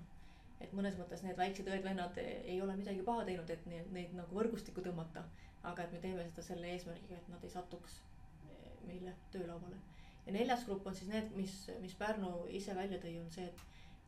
et 0.63 0.74
mõnes 0.76 0.98
mõttes 1.00 1.24
need 1.24 1.38
väiksed 1.39 1.67
õed-vennad 1.72 2.17
ei 2.24 2.60
ole 2.62 2.76
midagi 2.80 3.04
paha 3.08 3.26
teinud, 3.28 3.52
et 3.54 3.65
neid, 3.72 3.91
neid 3.95 4.15
nagu 4.17 4.36
võrgustikku 4.36 4.84
tõmmata. 4.86 5.24
aga 5.69 5.84
et 5.84 5.91
me 5.91 6.00
teeme 6.00 6.24
seda 6.24 6.43
selle 6.43 6.69
eesmärgiga, 6.72 7.17
et 7.17 7.26
nad 7.28 7.41
ei 7.43 7.50
satuks 7.52 7.98
eh, 8.00 8.67
meile 8.88 9.13
töölauale. 9.32 9.80
ja 10.26 10.34
neljas 10.36 10.63
grupp 10.67 10.88
on 10.88 10.95
siis 10.95 11.10
need, 11.12 11.32
mis, 11.36 11.56
mis 11.82 11.95
Pärnu 12.00 12.32
ise 12.60 12.76
välja 12.76 13.00
tõi, 13.00 13.17
on 13.19 13.32
see, 13.32 13.45
et 13.45 13.65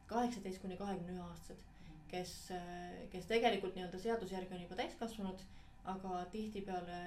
kaheksateist 0.08 0.62
kuni 0.62 0.78
kahekümne 0.78 1.18
ühe 1.18 1.26
aastased. 1.26 1.68
kes, 2.12 2.36
eh, 2.52 3.02
kes 3.12 3.28
tegelikult 3.28 3.76
nii-öelda 3.76 4.00
seaduse 4.00 4.36
järgi 4.36 4.56
on 4.56 4.64
juba 4.66 4.80
täiskasvanud, 4.80 5.44
aga 5.92 6.26
tihtipeale 6.32 6.98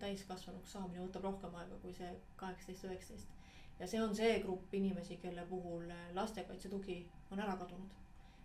täiskasvanuks 0.00 0.72
saamine 0.72 1.04
võtab 1.04 1.28
rohkem 1.28 1.54
aega 1.60 1.76
kui 1.82 1.92
see 1.94 2.12
kaheksateist, 2.36 2.88
üheksateist. 2.88 3.36
ja 3.80 3.88
see 3.88 4.00
on 4.02 4.16
see 4.16 4.38
grupp 4.46 4.74
inimesi, 4.74 5.20
kelle 5.26 5.44
puhul 5.52 5.92
lastekaitse 6.16 6.72
tugi 6.72 7.02
on 7.30 7.40
ära 7.40 7.56
kadunud 7.60 8.03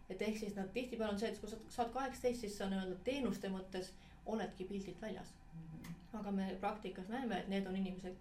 et 0.10 0.22
ehk 0.22 0.38
siis 0.38 0.56
nad 0.58 0.70
tihtipeale 0.74 1.14
on 1.14 1.20
see, 1.20 1.30
et 1.30 1.40
kui 1.40 1.50
sa 1.50 1.58
saad 1.70 1.92
kaheksateist, 1.94 2.42
siis 2.46 2.58
sa 2.58 2.70
nii-öelda 2.70 2.98
teenuste 3.06 3.52
mõttes 3.54 3.92
oledki 4.26 4.66
pildilt 4.70 5.02
väljas 5.02 5.34
mm. 5.54 5.68
-hmm. 5.68 6.20
aga 6.20 6.32
me 6.32 6.48
praktikas 6.60 7.08
näeme, 7.08 7.40
et 7.40 7.48
need 7.48 7.68
on 7.68 7.76
inimesed, 7.76 8.16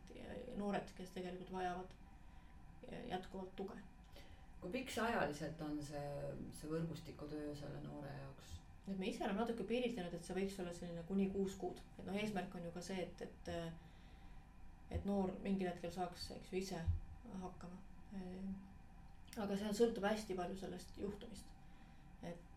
noored, 0.57 0.93
kes 0.97 1.11
tegelikult 1.11 1.53
vajavad 1.53 1.97
jätkuvalt 3.09 3.57
tuge. 3.57 3.79
kui 4.61 4.71
pikk 4.71 4.91
see 4.91 5.03
ajaliselt 5.03 5.61
on 5.61 5.83
see, 5.83 6.07
see 6.61 6.71
võrgustikutöö 6.71 7.55
selle 7.57 7.81
noore 7.81 8.13
jaoks? 8.21 8.55
et 8.89 8.99
me 8.99 9.07
ise 9.07 9.25
oleme 9.25 9.41
natuke 9.41 9.65
piiritlenud, 9.65 10.15
et 10.15 10.25
see 10.25 10.37
võiks 10.37 10.61
olla 10.61 10.73
selline 10.75 11.03
kuni 11.11 11.29
kuus 11.31 11.55
kuud, 11.61 11.83
et 11.99 12.07
noh, 12.07 12.17
eesmärk 12.23 12.55
on 12.55 12.65
ju 12.65 12.73
ka 12.73 12.81
see, 12.81 13.03
et, 13.03 13.23
et. 13.23 13.53
et 14.91 15.05
noor 15.05 15.33
mingil 15.43 15.69
hetkel 15.69 15.93
saaks, 15.93 16.31
eks 16.37 16.53
ju, 16.53 16.59
ise 16.59 16.81
hakkama. 17.43 17.77
aga 19.45 19.57
see 19.57 19.73
sõltub 19.83 20.09
hästi 20.09 20.35
palju 20.35 20.57
sellest 20.57 20.99
juhtumist 20.99 21.58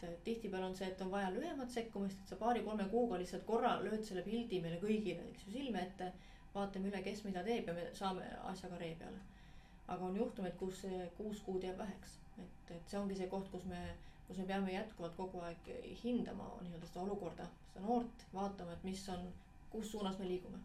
et 0.07 0.23
tihtipeale 0.23 0.65
on 0.65 0.75
see, 0.75 0.87
et 0.87 1.01
on 1.01 1.11
vaja 1.11 1.31
lühemat 1.33 1.71
sekkumist, 1.73 2.19
et 2.21 2.33
sa 2.33 2.37
paari-kolme 2.39 2.87
kuuga 2.91 3.19
lihtsalt 3.21 3.45
korra 3.47 3.73
lööd 3.83 4.03
selle 4.07 4.23
pildi 4.25 4.61
meile 4.63 4.79
kõigile, 4.81 5.25
eks 5.31 5.47
ju, 5.47 5.55
silme 5.57 5.83
ette. 5.87 6.11
vaatame 6.53 6.89
üle, 6.89 6.99
kes 7.03 7.21
mida 7.23 7.43
teeb 7.47 7.67
ja 7.69 7.73
me 7.73 7.83
saame 7.95 8.25
asjaga 8.49 8.79
ree 8.79 8.95
peale. 8.99 9.19
aga 9.87 10.05
on 10.05 10.17
juhtumeid, 10.17 10.55
kus 10.59 10.81
see 10.81 11.05
kuus 11.17 11.39
kuud 11.45 11.63
jääb 11.63 11.77
väheks, 11.77 12.17
et, 12.39 12.71
et 12.75 12.89
see 12.89 12.99
ongi 12.99 13.15
see 13.15 13.27
koht, 13.31 13.49
kus 13.51 13.65
me, 13.65 13.79
kus 14.27 14.37
me 14.37 14.45
peame 14.49 14.73
jätkuvalt 14.73 15.15
kogu 15.15 15.41
aeg 15.47 15.71
hindama 16.03 16.49
nii-öelda 16.61 16.87
seda 16.87 17.01
olukorda, 17.05 17.47
seda 17.67 17.85
noort, 17.85 18.25
vaatama, 18.33 18.73
et 18.77 18.83
mis 18.87 19.03
on, 19.15 19.25
kus 19.71 19.91
suunas 19.91 20.19
me 20.19 20.27
liigume. 20.27 20.59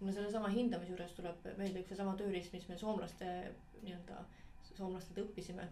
mulle 0.00 0.12
sellesama 0.12 0.48
hindamise 0.50 0.90
juures 0.90 1.12
tuleb 1.14 1.44
meelde 1.58 1.82
üks 1.82 1.92
seesama 1.94 2.16
tööriist, 2.18 2.52
mis 2.52 2.68
me 2.68 2.78
soomlaste 2.78 3.26
nii-öelda, 3.82 4.24
soomlastelt 4.74 5.18
õppisime, 5.26 5.68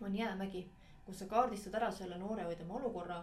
on 0.00 0.16
jäämägi, 0.16 0.64
kus 1.10 1.22
sa 1.24 1.28
kaardistad 1.30 1.74
ära 1.80 1.90
selle 1.92 2.18
noore 2.22 2.46
või 2.46 2.56
tema 2.58 2.78
olukorra 2.78 3.20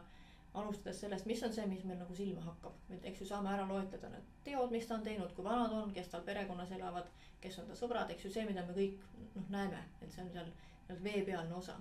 alustades 0.60 1.00
sellest, 1.00 1.28
mis 1.30 1.43
on 1.43 1.54
see, 1.54 1.65
mis 1.69 1.84
meil 1.86 2.00
nagu 2.02 2.15
silma 2.15 2.41
hakkab, 2.45 2.78
et 2.95 3.06
eks 3.10 3.21
ju 3.21 3.28
saame 3.30 3.52
ära 3.54 3.67
loetleda 3.69 4.10
need 4.12 4.32
teod, 4.47 4.71
mis 4.73 4.88
ta 4.88 4.97
on 4.97 5.06
teinud, 5.06 5.34
kui 5.36 5.45
vanad 5.45 5.76
on, 5.76 5.91
kes 5.93 6.10
tal 6.12 6.23
perekonnas 6.28 6.71
elavad, 6.78 7.10
kes 7.43 7.60
on 7.62 7.67
ta 7.69 7.78
sõbrad, 7.78 8.12
eks 8.13 8.26
ju 8.26 8.32
see, 8.34 8.45
mida 8.47 8.63
me 8.65 8.76
kõik 8.78 8.97
noh 9.36 9.52
näeme, 9.54 9.84
et 10.02 10.12
see 10.13 10.23
on 10.23 10.32
seal 10.34 10.50
nii-öelda 10.50 11.04
veepealne 11.04 11.56
osa. 11.56 11.78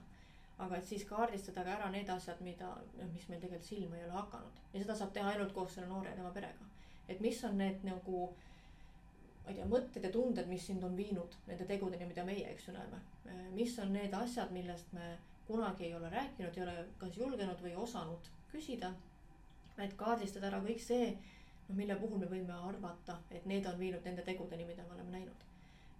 aga 0.59 0.77
et 0.77 0.87
siis 0.88 1.03
kaardistada 1.05 1.62
ka 1.64 1.73
ära 1.75 1.90
need 1.92 2.09
asjad, 2.09 2.38
mida, 2.40 2.71
noh, 2.99 3.09
mis 3.12 3.27
meil 3.29 3.40
tegelikult 3.40 3.69
silma 3.69 3.97
ei 3.97 4.05
ole 4.05 4.14
hakanud 4.16 4.61
ja 4.73 4.81
seda 4.81 4.95
saab 4.97 5.12
teha 5.12 5.35
ainult 5.35 5.53
koos 5.53 5.75
selle 5.75 5.88
noore 5.88 6.09
ja 6.09 6.16
tema 6.16 6.31
perega. 6.33 6.69
et 7.09 7.21
mis 7.21 7.45
on 7.45 7.59
need 7.59 7.85
nagu 7.85 8.23
ma 9.45 9.53
ei 9.53 9.59
tea, 9.59 9.66
mõtted 9.71 10.05
ja 10.05 10.11
tunded, 10.11 10.49
mis 10.49 10.66
sind 10.66 10.85
on 10.85 10.97
viinud 10.97 11.37
nende 11.47 11.64
tegudeni, 11.69 12.09
mida 12.09 12.25
meie, 12.25 12.49
eks 12.51 12.69
ju, 12.69 12.73
näeme. 12.75 13.01
mis 13.55 13.79
on 13.79 13.92
need 13.92 14.14
asjad, 14.14 14.51
millest 14.51 14.92
me 14.92 15.16
kunagi 15.46 15.85
ei 15.85 15.94
ole 15.94 16.11
rääkinud, 16.11 16.56
ei 16.56 16.62
ole 16.62 16.87
kas 16.98 17.16
julgenud 17.16 17.62
või 17.62 17.74
osanud 17.76 18.30
küsida. 18.52 18.92
et 19.78 19.92
kaardistada 19.96 20.46
ära 20.48 20.61
kõik 20.64 20.80
see, 20.80 21.11
noh, 21.68 21.76
mille 21.76 21.96
puhul 22.00 22.18
me 22.18 22.26
võime 22.26 22.52
arvata, 22.68 23.18
et 23.30 23.46
need 23.46 23.66
on 23.66 23.78
viinud 23.78 24.04
nende 24.04 24.22
tegudeni, 24.22 24.64
mida 24.64 24.82
me 24.82 24.94
oleme 24.94 25.11
näinud. 25.11 25.44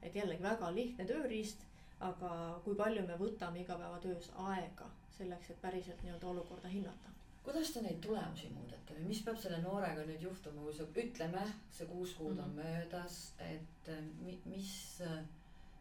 et 0.03 0.15
jällegi 0.15 0.43
väga 0.43 0.71
lihtne 0.75 1.05
tööriist, 1.05 1.67
aga 2.01 2.61
kui 2.65 2.75
palju 2.75 3.07
me 3.07 3.19
võtame 3.19 3.61
igapäevatöös 3.61 4.31
aega 4.37 4.91
selleks, 5.19 5.51
et 5.51 5.61
päriselt 5.61 6.03
nii-öelda 6.03 6.27
olukorda 6.27 6.69
hinnata 6.69 7.17
kuidas 7.47 7.71
te 7.71 7.81
neid 7.83 8.01
tulemusi 8.03 8.49
muudate 8.51 8.95
või 8.97 9.05
mis 9.13 9.21
peab 9.23 9.37
selle 9.39 9.61
noorega 9.63 10.03
nüüd 10.09 10.23
juhtuma, 10.25 10.65
kui 10.67 10.75
sa, 10.75 10.87
ütleme, 11.03 11.43
see 11.77 11.87
kuus 11.87 12.15
kuud 12.19 12.41
on 12.43 12.49
mm 12.49 12.59
-hmm. 12.59 12.65
möödas, 12.65 13.19
et 13.39 13.91
mi, 14.25 14.35
mis, 14.51 14.73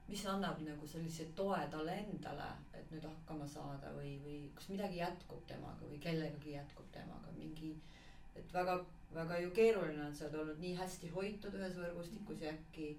mis 0.08 0.26
annab 0.30 0.62
nagu 0.62 0.88
sellise 0.88 1.26
toe 1.36 1.60
talle 1.72 1.98
endale, 2.04 2.50
et 2.74 2.91
nüüd 2.94 3.08
hakkama 3.10 3.48
saada 3.50 3.94
või, 3.98 4.15
või 4.26 4.38
kas 4.56 4.70
midagi 4.70 5.02
jätkub 5.02 5.41
temaga 5.50 5.89
või 5.89 6.00
kellegagi 6.04 6.56
jätkub 6.58 6.91
temaga 6.94 7.34
mingi. 7.39 7.74
et 8.36 8.54
väga, 8.54 8.80
väga 9.13 9.39
ju 9.39 9.52
keeruline 9.52 10.06
on, 10.06 10.15
sa 10.15 10.28
oled 10.28 10.39
olnud 10.41 10.63
nii 10.63 10.76
hästi 10.78 11.12
hoitud 11.18 11.60
ühes 11.60 11.78
võrgustikus 11.82 12.41
ja 12.41 12.54
äkki 12.54 12.96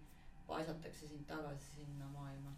paisatakse 0.47 1.09
sind 1.09 1.27
tagasi 1.29 1.75
sinna 1.75 2.09
maailma 2.15 2.55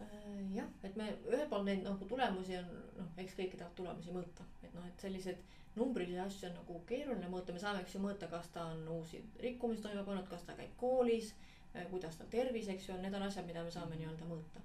Äh, 0.00 0.54
jah, 0.54 0.66
et 0.86 0.96
me 0.96 1.06
ühelt 1.26 1.48
poolt 1.50 1.66
neid 1.66 1.82
nagu 1.82 2.06
tulemusi 2.10 2.54
on 2.58 2.68
noh, 2.98 3.08
eks 3.18 3.34
kõiki 3.38 3.58
tahab 3.58 3.74
tulemusi 3.78 4.12
mõõta, 4.14 4.44
et 4.62 4.74
noh, 4.76 4.84
et 4.86 5.02
selliseid 5.02 5.40
numbrilisi 5.78 6.20
asju 6.22 6.46
on 6.48 6.54
nagu 6.60 6.76
keeruline 6.90 7.30
mõõta, 7.32 7.54
me 7.54 7.62
saame, 7.62 7.82
eks 7.82 7.96
ju, 7.96 8.02
mõõta, 8.04 8.28
kas 8.30 8.50
ta 8.54 8.68
on 8.74 8.84
uusi 8.94 9.22
rikkumisi 9.42 9.82
toime 9.82 10.04
pannud, 10.06 10.28
kas 10.30 10.46
ta 10.46 10.54
käib 10.58 10.76
koolis. 10.78 11.32
Äh, 11.74 11.86
kuidas 11.90 12.16
tal 12.16 12.30
tervis, 12.32 12.68
eks 12.72 12.88
ju, 12.88 12.96
need 13.02 13.14
on 13.14 13.26
asjad, 13.26 13.46
mida 13.46 13.64
me 13.64 13.72
saame 13.72 13.98
nii-öelda 13.98 14.28
mõõta. 14.30 14.64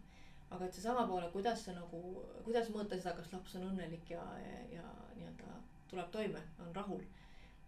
aga 0.54 0.66
et 0.66 0.76
seesama 0.78 1.08
poole, 1.10 1.28
kuidas 1.34 1.64
see 1.66 1.74
nagu, 1.74 2.00
kuidas 2.46 2.68
mõõta 2.70 2.98
seda, 3.00 3.16
kas 3.18 3.32
laps 3.34 3.56
on 3.58 3.64
õnnelik 3.72 4.12
ja, 4.14 4.22
ja, 4.44 4.60
ja 4.76 4.84
nii-öelda 5.18 5.56
tuleb 5.90 6.12
toime, 6.14 6.42
on 6.62 6.76
rahul. 6.76 7.02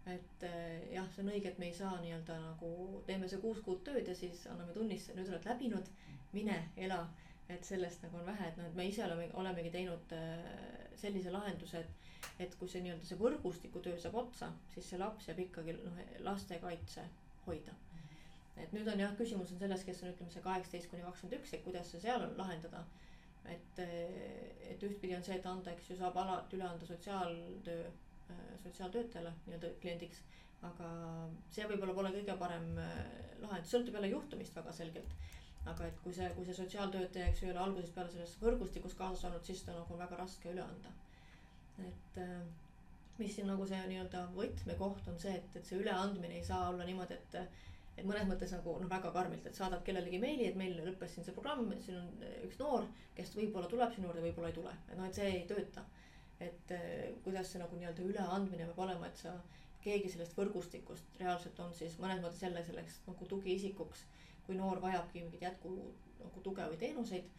et 0.06 0.46
äh, 0.46 0.92
jah, 0.94 1.08
see 1.12 1.24
on 1.24 1.32
õige, 1.34 1.50
et 1.50 1.58
me 1.58 1.66
ei 1.66 1.74
saa 1.74 1.96
nii-öelda 2.00 2.38
nagu 2.44 3.02
teeme 3.06 3.28
see 3.28 3.42
kuus 3.42 3.60
kuud 3.66 3.82
tööd 3.84 4.08
ja 4.08 4.14
siis 4.14 4.46
anname 4.46 4.72
tunnistuse, 4.72 5.18
nüüd 5.18 5.32
oled 5.32 5.48
läbinud, 5.50 5.90
mine 6.32 6.60
ela 6.76 7.00
et 7.48 7.64
sellest 7.64 8.02
nagu 8.02 8.18
on 8.18 8.26
vähe, 8.26 8.48
et 8.48 8.56
noh, 8.58 8.66
et 8.66 8.78
me 8.78 8.86
ise 8.88 9.04
oleme, 9.04 9.28
olemegi 9.38 9.70
teinud 9.74 10.14
äh, 10.16 10.46
sellise 10.98 11.30
lahenduse, 11.34 11.82
et, 11.82 12.12
et 12.46 12.56
kui 12.58 12.70
see 12.70 12.82
nii-öelda 12.82 13.06
see 13.06 13.18
võrgustikutöö 13.20 13.98
saab 14.02 14.18
otsa, 14.22 14.50
siis 14.74 14.88
see 14.90 14.98
laps 15.02 15.28
jääb 15.30 15.44
ikkagi 15.46 15.76
noh, 15.78 16.00
lastekaitse 16.26 17.06
hoida. 17.46 17.74
Et 18.62 18.72
nüüd 18.72 18.88
on 18.88 19.02
jah, 19.02 19.12
küsimus 19.18 19.52
on 19.52 19.60
selles, 19.60 19.84
kes 19.84 20.02
on, 20.02 20.14
ütleme 20.14 20.32
see 20.32 20.44
kaheksateist 20.44 20.90
kuni 20.92 21.04
kakskümmend 21.04 21.38
üks, 21.38 21.52
et 21.56 21.64
kuidas 21.66 21.90
see 21.92 22.00
seal 22.04 22.24
on 22.24 22.34
lahendada. 22.40 22.84
et, 23.46 23.78
äh, 23.78 24.70
et 24.72 24.82
ühtpidi 24.82 25.14
on 25.16 25.22
see, 25.22 25.36
et 25.38 25.46
anda, 25.46 25.70
eks 25.70 25.90
ju, 25.90 25.96
saab 26.00 26.16
alati 26.18 26.56
üle 26.56 26.64
anda 26.66 26.86
sotsiaaltöö, 26.86 27.84
äh, 28.30 28.48
sotsiaaltöötajale 28.64 29.32
nii-öelda 29.46 29.70
kliendiks. 29.80 30.24
aga 30.66 30.88
see 31.52 31.66
võib-olla 31.68 31.94
pole 31.94 32.10
kõige 32.14 32.34
parem 32.40 32.64
lahendus, 33.42 33.70
sõltub 33.70 33.94
jälle 33.94 34.08
juhtumist 34.08 34.56
väga 34.56 34.72
selgelt 34.72 35.12
aga 35.66 35.86
et 35.86 36.00
kui 36.02 36.14
see, 36.14 36.26
kui 36.34 36.46
see 36.46 36.54
sotsiaaltöötaja, 36.56 37.26
eks 37.28 37.42
ju, 37.42 37.48
ei 37.48 37.52
ole 37.52 37.62
algusest 37.62 37.94
peale 37.94 38.10
selles 38.10 38.34
võrgustikus 38.40 38.94
kaasas 38.98 39.24
olnud, 39.28 39.44
siis 39.44 39.60
seda 39.62 39.76
nagu 39.76 39.94
on 39.94 40.00
väga 40.00 40.18
raske 40.22 40.50
üle 40.50 40.62
anda. 40.64 40.92
et 41.86 42.20
mis 43.18 43.34
siin 43.36 43.48
nagu 43.50 43.66
see 43.68 43.80
nii-öelda 43.90 44.22
võtmekoht 44.36 45.08
on 45.12 45.18
see, 45.20 45.34
et, 45.40 45.56
et 45.58 45.68
see 45.68 45.80
üleandmine 45.80 46.38
ei 46.38 46.44
saa 46.44 46.68
olla 46.70 46.84
niimoodi, 46.88 47.16
et 47.16 47.38
et 47.96 48.04
mõnes 48.04 48.26
mõttes 48.28 48.52
nagu 48.52 48.76
noh, 48.80 48.88
väga 48.90 49.10
karmilt, 49.12 49.46
et 49.48 49.58
saadad 49.58 49.82
kellelegi 49.84 50.20
meili, 50.20 50.48
et 50.50 50.56
meil 50.60 50.76
lõppes 50.84 51.14
siin 51.14 51.24
see 51.24 51.34
programm, 51.36 51.70
siin 51.80 52.00
on 52.00 52.24
üks 52.44 52.58
noor, 52.60 52.88
kes 53.16 53.32
võib-olla 53.36 53.70
tuleb 53.72 53.94
sinu 53.94 54.10
juurde, 54.10 54.24
võib-olla 54.24 54.52
ei 54.52 54.58
tule, 54.58 54.74
et 54.90 54.98
noh, 54.98 55.06
et 55.08 55.20
see 55.20 55.30
ei 55.32 55.46
tööta. 55.48 55.86
et 56.40 56.72
äh, 56.76 57.14
kuidas 57.24 57.48
see 57.48 57.60
nagu 57.62 57.76
nii-öelda 57.78 58.02
üleandmine 58.04 58.66
peab 58.68 58.82
olema, 58.84 59.08
et 59.08 59.16
sa, 59.16 59.30
keegi 59.80 60.10
sellest 60.12 60.34
võrgustikust 60.36 61.20
reaalselt 61.20 61.60
on 61.64 61.72
siis 61.72 61.94
mõnes 62.02 62.20
mõttes 62.20 62.42
jälle 62.42 62.60
selleks 62.66 62.98
nagu 63.06 63.28
tugiisikuks 63.30 64.02
kui 64.46 64.56
noor 64.58 64.80
vajabki 64.82 65.22
mingit 65.24 65.42
jätku 65.42 65.72
nagu 66.20 66.42
tuge 66.42 66.66
või 66.70 66.78
teenuseid, 66.80 67.30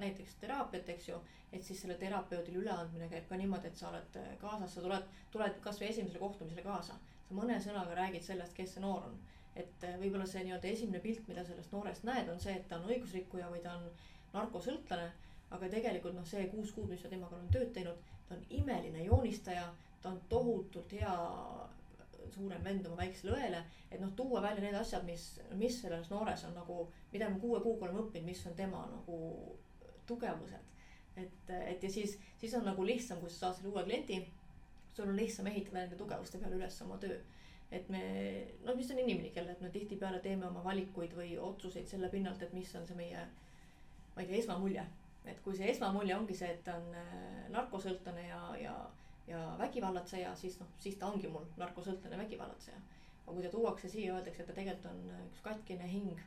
näiteks 0.00 0.36
teraapiat, 0.40 0.88
eks 0.94 1.08
ju. 1.08 1.18
et 1.52 1.62
siis 1.62 1.80
selle 1.82 1.94
terapeudile 2.00 2.58
üleandmine 2.58 3.08
käib 3.10 3.26
ka 3.28 3.36
niimoodi, 3.38 3.68
et 3.70 3.76
sa 3.78 3.90
oled 3.90 4.16
äh, 4.18 4.30
kaasas, 4.40 4.72
sa 4.74 4.82
tuled, 4.82 5.04
tuled 5.30 5.60
kasvõi 5.62 5.90
esimesele 5.90 6.22
kohtumisele 6.22 6.62
kaasa. 6.62 6.96
sa 7.28 7.36
mõne 7.36 7.58
sõnaga 7.62 7.94
räägid 7.98 8.24
sellest, 8.26 8.54
kes 8.56 8.74
see 8.74 8.82
noor 8.82 9.06
on. 9.10 9.18
Et 9.56 9.86
äh, 9.86 9.98
võib-olla 10.00 10.26
see 10.26 10.44
nii-öelda 10.46 10.70
esimene 10.70 11.02
pilt, 11.04 11.28
mida 11.28 11.44
sellest 11.46 11.72
noorest 11.72 12.06
näed, 12.08 12.28
on 12.32 12.40
see, 12.42 12.56
et 12.58 12.66
ta 12.68 12.80
on 12.80 12.90
õigusrikkuja 12.90 13.50
või 13.52 13.62
ta 13.62 13.76
on 13.78 13.86
narkosõltlane. 14.34 15.12
aga 15.54 15.68
tegelikult 15.70 16.14
noh, 16.16 16.26
see 16.26 16.48
kuus 16.50 16.72
kuud, 16.74 16.88
mis 16.90 17.02
ma 17.04 17.10
temaga 17.10 17.36
olen 17.36 17.50
tööd 17.54 17.72
teinud, 17.74 17.98
ta 18.28 18.34
on 18.34 18.44
imeline 18.50 19.04
joonistaja, 19.04 19.68
ta 20.02 20.10
on 20.10 20.20
tohutult 20.28 20.92
hea 20.92 21.14
suurem 22.34 22.64
vend 22.64 22.86
oma 22.86 22.96
väiksele 23.02 23.34
õele. 23.36 23.62
et 23.90 24.00
noh, 24.00 24.12
tuua 24.16 24.42
välja 24.42 24.62
need 24.64 24.74
asjad, 24.74 25.04
mis, 25.06 25.26
mis 25.60 25.80
selles 25.80 26.10
noores 26.10 26.44
on 26.48 26.54
nagu, 26.58 26.88
mida 27.12 27.28
me 27.30 27.38
kuue 27.40 27.60
kuuga 27.62 27.86
oleme 27.86 28.02
õppinud, 28.04 28.26
mis 28.26 28.46
on 28.46 28.56
tema 28.58 28.82
nagu 28.90 29.18
tugevused. 30.06 30.72
et, 31.16 31.50
et 31.50 31.82
ja 31.82 31.90
siis, 31.90 32.18
siis 32.40 32.54
on 32.54 32.64
nagu 32.66 32.86
lihtsam, 32.86 33.20
kui 33.20 33.30
sa 33.30 33.46
saad 33.46 33.60
selle 33.60 33.72
uue 33.72 33.84
kliendi. 33.84 34.24
sul 34.94 35.08
on 35.08 35.16
lihtsam 35.16 35.46
ehitada 35.50 35.80
nende 35.80 35.96
tugevuste 35.98 36.38
peale 36.38 36.56
üles 36.56 36.82
oma 36.82 36.98
töö. 36.98 37.18
Et 37.74 37.88
me, 37.90 38.02
no 38.64 38.74
mis 38.78 38.90
on 38.94 39.00
inimlik 39.02 39.36
jälle, 39.36 39.52
et 39.52 39.62
me 39.64 39.70
tihtipeale 39.74 40.20
teeme 40.22 40.46
oma 40.46 40.64
valikuid 40.64 41.16
või 41.18 41.32
otsuseid 41.38 41.88
selle 41.90 42.08
pinnalt, 42.12 42.42
et 42.42 42.52
mis 42.54 42.74
on 42.78 42.86
see 42.86 42.98
meie, 42.98 43.24
ma 44.14 44.22
ei 44.22 44.28
tea, 44.28 44.42
esmamulje 44.42 44.84
et 45.24 45.40
kui 45.44 45.56
see 45.56 45.70
esmamulje 45.72 46.16
ongi 46.16 46.36
see, 46.36 46.50
et 46.52 46.60
ta 46.66 46.76
on 46.76 46.90
äh, 47.00 47.48
narkosõltlane 47.54 48.28
ja, 48.28 48.42
ja 48.60 48.74
ja 49.24 49.38
vägivallatseja, 49.58 50.34
siis 50.36 50.58
noh, 50.60 50.68
siis 50.76 50.98
ta 51.00 51.08
ongi 51.08 51.30
mul 51.32 51.46
narkosõltlane 51.56 52.18
vägivallatseja. 52.20 52.76
aga 53.24 53.32
kui 53.32 53.44
ta 53.44 53.50
tuuakse 53.54 53.88
siia, 53.88 54.14
öeldakse, 54.14 54.42
et 54.42 54.48
ta 54.50 54.56
tegelikult 54.56 54.90
on 54.90 54.98
äh, 55.14 55.22
üks 55.30 55.40
katkine 55.46 55.86
hing, 55.88 56.18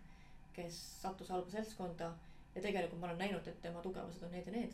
kes 0.55 0.79
sattus 1.03 1.29
halba 1.29 1.53
seltskonda 1.53 2.07
ja 2.55 2.61
tegelikult 2.61 2.99
ma 2.99 3.11
olen 3.11 3.21
näinud, 3.21 3.47
et 3.47 3.61
tema 3.61 3.83
tugevused 3.85 4.23
on 4.25 4.33
need 4.33 4.49
ja 4.49 4.55
need. 4.55 4.73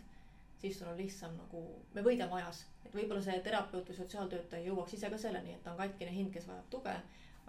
Siis 0.63 0.79
sul 0.79 0.87
on 0.87 0.97
lihtsam 0.97 1.35
nagu, 1.35 1.61
me 1.93 2.03
võidame 2.05 2.39
ajas, 2.39 2.63
et 2.85 2.95
võib-olla 2.95 3.21
see 3.25 3.41
terapeut 3.43 3.89
või 3.91 3.97
sotsiaaltöötaja 3.97 4.63
jõuaks 4.69 4.95
ise 4.95 5.11
ka 5.11 5.19
selleni, 5.19 5.57
et 5.57 5.63
ta 5.63 5.73
on 5.73 5.81
katkine 5.83 6.15
hind, 6.15 6.31
kes 6.33 6.47
vajab 6.47 6.71
tuge. 6.71 6.95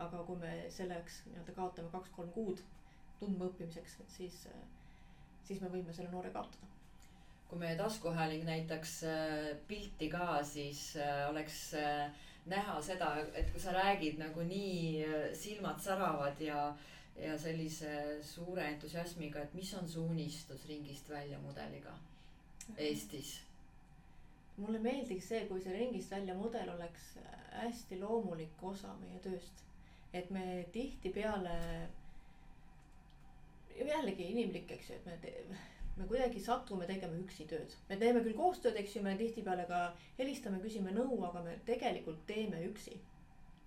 aga 0.04 0.24
kui 0.26 0.36
me 0.42 0.52
selleks 0.74 1.20
nii-öelda 1.28 1.52
kaotame 1.54 1.90
kaks-kolm 1.92 2.32
kuud 2.34 2.62
tundmaõppimiseks, 3.20 4.00
et 4.02 4.10
siis, 4.10 4.40
siis 5.46 5.60
me 5.62 5.70
võime 5.70 5.94
selle 5.94 6.10
noore 6.10 6.32
kaotada 6.34 6.74
kui 7.54 7.60
meie 7.60 7.76
taskuhääling 7.78 8.42
näitaks 8.48 8.94
äh, 9.06 9.56
pilti 9.68 10.08
ka, 10.10 10.42
siis 10.42 10.96
äh, 10.96 11.28
oleks 11.30 11.74
äh, 11.78 12.10
näha 12.50 12.80
seda, 12.82 13.12
et 13.34 13.52
kui 13.52 13.60
sa 13.62 13.72
räägid 13.76 14.18
nagu 14.18 14.42
nii 14.48 15.04
silmad 15.38 15.78
säravad 15.80 16.40
ja, 16.42 16.64
ja 17.14 17.36
sellise 17.38 18.18
suure 18.26 18.66
entusiasmiga, 18.72 19.44
et 19.46 19.54
mis 19.54 19.70
on 19.78 19.86
su 19.88 20.02
unistus 20.02 20.66
ringist 20.68 21.08
välja 21.08 21.38
mudeliga 21.38 21.94
Eestis? 22.76 23.40
mulle 24.56 24.78
meeldiks 24.78 25.28
see, 25.28 25.40
kui 25.48 25.62
see 25.62 25.74
ringist 25.74 26.12
välja 26.14 26.34
mudel 26.38 26.68
oleks 26.76 27.08
hästi 27.58 27.98
loomulik 28.00 28.62
osa 28.62 28.92
meie 29.00 29.20
tööst. 29.22 29.62
et 30.14 30.28
me 30.30 30.64
tihtipeale, 30.72 31.54
jällegi 33.74 34.28
inimlik, 34.30 34.70
eks 34.70 34.90
ju, 34.90 34.98
et 35.00 35.06
me 35.08 35.16
te, 35.22 35.32
me 35.96 36.06
kuidagi 36.06 36.42
satume 36.42 36.86
tegema 36.86 37.18
üksi 37.18 37.48
tööd. 37.50 37.74
me 37.88 37.98
teeme 37.98 38.22
küll 38.22 38.38
koostööd, 38.38 38.78
eks 38.78 38.94
ju, 38.96 39.02
me 39.02 39.16
tihtipeale 39.18 39.66
ka 39.70 39.82
helistame, 40.18 40.62
küsime 40.62 40.94
nõu, 40.94 41.18
aga 41.30 41.42
me 41.42 41.58
tegelikult 41.66 42.22
teeme 42.30 42.62
üksi. 42.70 43.00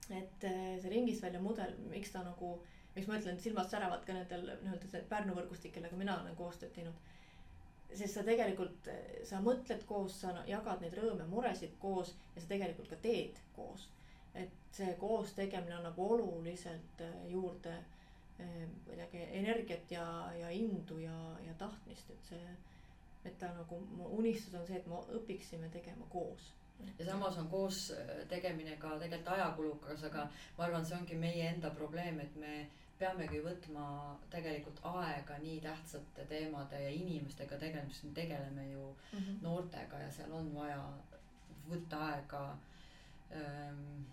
et 0.08 0.48
eh, 0.48 0.80
see 0.80 0.92
ringist 0.94 1.24
välja 1.24 1.44
mudel, 1.44 1.76
miks 1.92 2.16
ta 2.16 2.24
nagu 2.24 2.56
miks 2.96 3.08
ma 3.10 3.20
ütlen, 3.20 3.38
silmad 3.44 3.68
säravad 3.70 4.06
ka 4.08 4.16
nendel 4.16 4.48
nii-öelda 4.64 5.04
Pärnu 5.12 5.36
võrgustik, 5.38 5.76
kellega 5.76 6.00
mina 6.00 6.16
olen 6.22 6.36
koostööd 6.40 6.72
teinud. 6.74 6.96
Sest 7.94 8.18
sa 8.18 8.24
tegelikult, 8.28 8.90
sa 9.28 9.42
mõtled 9.44 9.84
koos, 9.88 10.20
sa 10.22 10.34
jagad 10.48 10.82
neid 10.84 10.96
rõõme, 10.98 11.28
muresid 11.32 11.78
koos 11.80 12.14
ja 12.36 12.42
sa 12.42 12.50
tegelikult 12.52 12.90
ka 12.92 13.00
teed 13.04 13.40
koos. 13.56 13.90
et 14.38 14.52
see 14.72 14.92
koos 15.00 15.32
tegemine 15.34 15.74
annab 15.74 15.98
oluliselt 16.00 17.02
äh, 17.02 17.14
juurde 17.32 17.72
äh, 17.74 18.68
kuidagi 18.86 19.24
energiat 19.40 19.92
ja, 19.92 20.06
ja 20.38 20.50
indu 20.54 21.00
ja, 21.02 21.16
ja 21.46 21.54
tahtmist, 21.58 22.12
et 22.12 22.30
see 22.30 22.58
et 23.26 23.40
ta 23.40 23.50
nagu, 23.56 23.80
mu 23.98 24.06
unistus 24.20 24.54
on 24.56 24.68
see, 24.68 24.78
et 24.78 24.86
me 24.88 25.00
õpiksime 25.18 25.72
tegema 25.74 26.06
koos 26.10 26.52
ja 27.00 27.06
samas 27.06 27.38
on 27.38 27.48
koos 27.50 27.92
äh, 27.92 28.28
tegemine 28.30 28.78
ka 28.78 28.98
tegelikult 29.00 29.34
ajakulukas, 29.34 30.04
aga 30.04 30.28
ma 30.58 30.68
arvan, 30.68 30.86
see 30.86 30.98
ongi 31.00 31.18
meie 31.18 31.50
enda 31.50 31.72
probleem, 31.74 32.20
et 32.22 32.36
me 32.36 32.68
peamegi 33.00 33.40
võtma 33.46 33.86
tegelikult 34.34 34.80
aega 34.90 35.38
nii 35.42 35.60
tähtsate 35.62 36.26
teemade 36.30 36.82
ja 36.82 36.90
inimestega 36.90 37.60
tegelemiseks, 37.62 38.04
me 38.04 38.14
tegeleme 38.14 38.70
ju 38.72 38.86
mm 38.90 39.20
-hmm. 39.20 39.42
noortega 39.42 40.00
ja 40.00 40.12
seal 40.12 40.32
on 40.32 40.54
vaja 40.56 40.82
võtta 41.70 42.00
aega 42.12 42.44
ähm, 43.32 44.06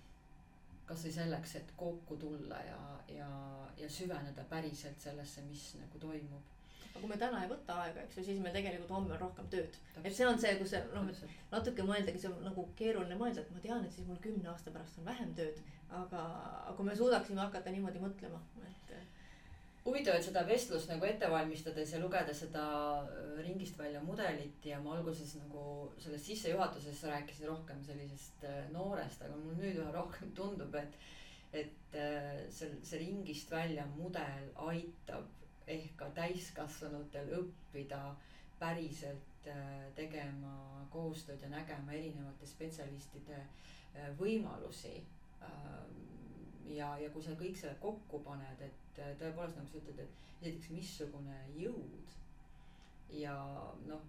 kasvõi 0.86 1.12
selleks, 1.12 1.54
et 1.56 1.72
kokku 1.76 2.16
tulla 2.16 2.60
ja, 2.68 2.80
ja, 3.08 3.30
ja 3.76 3.90
süveneda 3.90 4.44
päriselt 4.44 5.00
sellesse, 5.00 5.42
mis 5.42 5.74
nagu 5.80 5.98
toimub 5.98 6.53
aga 6.94 7.02
kui 7.02 7.10
me 7.10 7.16
täna 7.18 7.40
ei 7.42 7.50
võta 7.50 7.76
aega, 7.82 8.02
eks 8.04 8.18
ju, 8.20 8.24
siis 8.28 8.42
meil 8.42 8.54
tegelikult 8.54 8.92
homme 8.94 9.16
on 9.16 9.22
rohkem 9.24 9.48
tööd. 9.50 9.78
et 10.02 10.14
see 10.14 10.26
on 10.28 10.38
see, 10.38 10.52
kus 10.60 10.76
noh, 10.94 11.08
natuke 11.50 11.86
mõeldagi, 11.88 12.20
see 12.22 12.30
on 12.30 12.44
nagu 12.46 12.68
keeruline 12.78 13.18
mõelda, 13.18 13.42
et 13.42 13.50
ma 13.50 13.62
tean, 13.64 13.82
et 13.84 13.96
siis 13.96 14.06
mul 14.06 14.20
kümne 14.22 14.52
aasta 14.52 14.70
pärast 14.74 15.00
on 15.02 15.08
vähem 15.10 15.34
tööd. 15.34 15.58
aga, 15.90 16.22
aga 16.60 16.76
kui 16.78 16.86
me 16.86 16.94
suudaksime 16.96 17.42
hakata 17.42 17.74
niimoodi 17.74 18.02
mõtlema, 18.02 18.38
et. 18.68 18.94
huvitav, 19.84 20.16
et 20.16 20.24
seda 20.28 20.46
vestlust 20.46 20.88
nagu 20.88 21.04
ette 21.04 21.30
valmistades 21.30 21.92
ja 21.92 22.00
lugedes 22.00 22.44
seda 22.46 22.64
äh, 23.02 23.42
ringist 23.42 23.78
välja 23.78 24.00
mudelit 24.02 24.64
ja 24.70 24.78
ma 24.80 24.94
alguses 24.94 25.34
nagu 25.42 25.90
selles 25.98 26.24
sissejuhatuses 26.30 27.02
rääkisin 27.10 27.50
rohkem 27.50 27.82
sellisest 27.84 28.46
äh, 28.46 28.64
noorest, 28.72 29.26
aga 29.26 29.36
mul 29.42 29.58
nüüd 29.58 29.82
üha 29.82 29.90
rohkem 29.98 30.30
tundub, 30.38 30.78
et 30.78 30.94
et 31.54 31.94
äh, 31.94 32.46
see, 32.50 32.70
see 32.82 32.98
ringist 33.02 33.50
välja 33.50 33.84
mudel 33.94 34.48
aitab 34.70 35.43
ehk 35.66 35.96
ka 35.96 36.08
täiskasvanutel 36.16 37.30
õppida 37.38 38.00
päriselt 38.58 39.48
äh, 39.50 39.86
tegema 39.96 40.86
koostööd 40.92 41.42
ja 41.42 41.50
nägema 41.52 41.92
erinevate 41.92 42.46
spetsialistide 42.46 43.38
äh, 43.40 44.10
võimalusi. 44.18 44.96
Ähm, 45.42 46.02
ja, 46.70 46.94
ja 47.00 47.10
kui 47.12 47.24
sa 47.24 47.36
kõik 47.38 47.58
selle 47.60 47.76
kokku 47.82 48.20
paned, 48.26 48.60
et 48.64 49.00
äh, 49.00 49.14
tõepoolest 49.20 49.58
nagu 49.60 49.72
sa 49.72 49.80
ütled, 49.80 50.04
et 50.04 50.44
esiteks 50.44 50.70
missugune 50.74 51.38
jõud 51.56 52.18
ja 53.14 53.34
noh, 53.88 54.04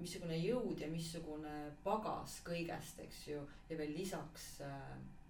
missugune 0.00 0.36
jõud 0.40 0.80
ja 0.80 0.88
missugune 0.90 1.54
pagas 1.84 2.40
kõigest, 2.44 3.00
eks 3.04 3.24
ju, 3.30 3.42
ja 3.68 3.78
veel 3.78 3.92
lisaks, 3.96 4.52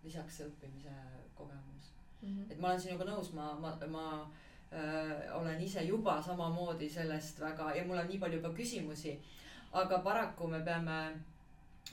lisaks 0.04 0.40
õppimise 0.46 0.94
kogemus. 1.38 1.89
-hmm. 2.22 2.50
et 2.50 2.59
ma 2.61 2.68
olen 2.68 2.80
sinuga 2.80 3.04
nõus, 3.04 3.33
ma, 3.33 3.52
ma, 3.61 3.74
ma 3.88 4.06
äh, 4.72 5.37
olen 5.40 5.61
ise 5.61 5.85
juba 5.85 6.22
samamoodi 6.22 6.88
sellest 6.88 7.40
väga 7.40 7.74
ja 7.76 7.85
mul 7.85 7.98
on 7.98 8.09
nii 8.09 8.18
palju 8.18 8.40
juba 8.40 8.54
küsimusi. 8.54 9.18
aga 9.72 9.98
paraku 9.98 10.46
me 10.46 10.61
peame 10.64 10.98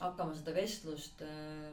hakkama 0.00 0.34
seda 0.34 0.54
vestlust 0.54 1.22
äh, 1.22 1.72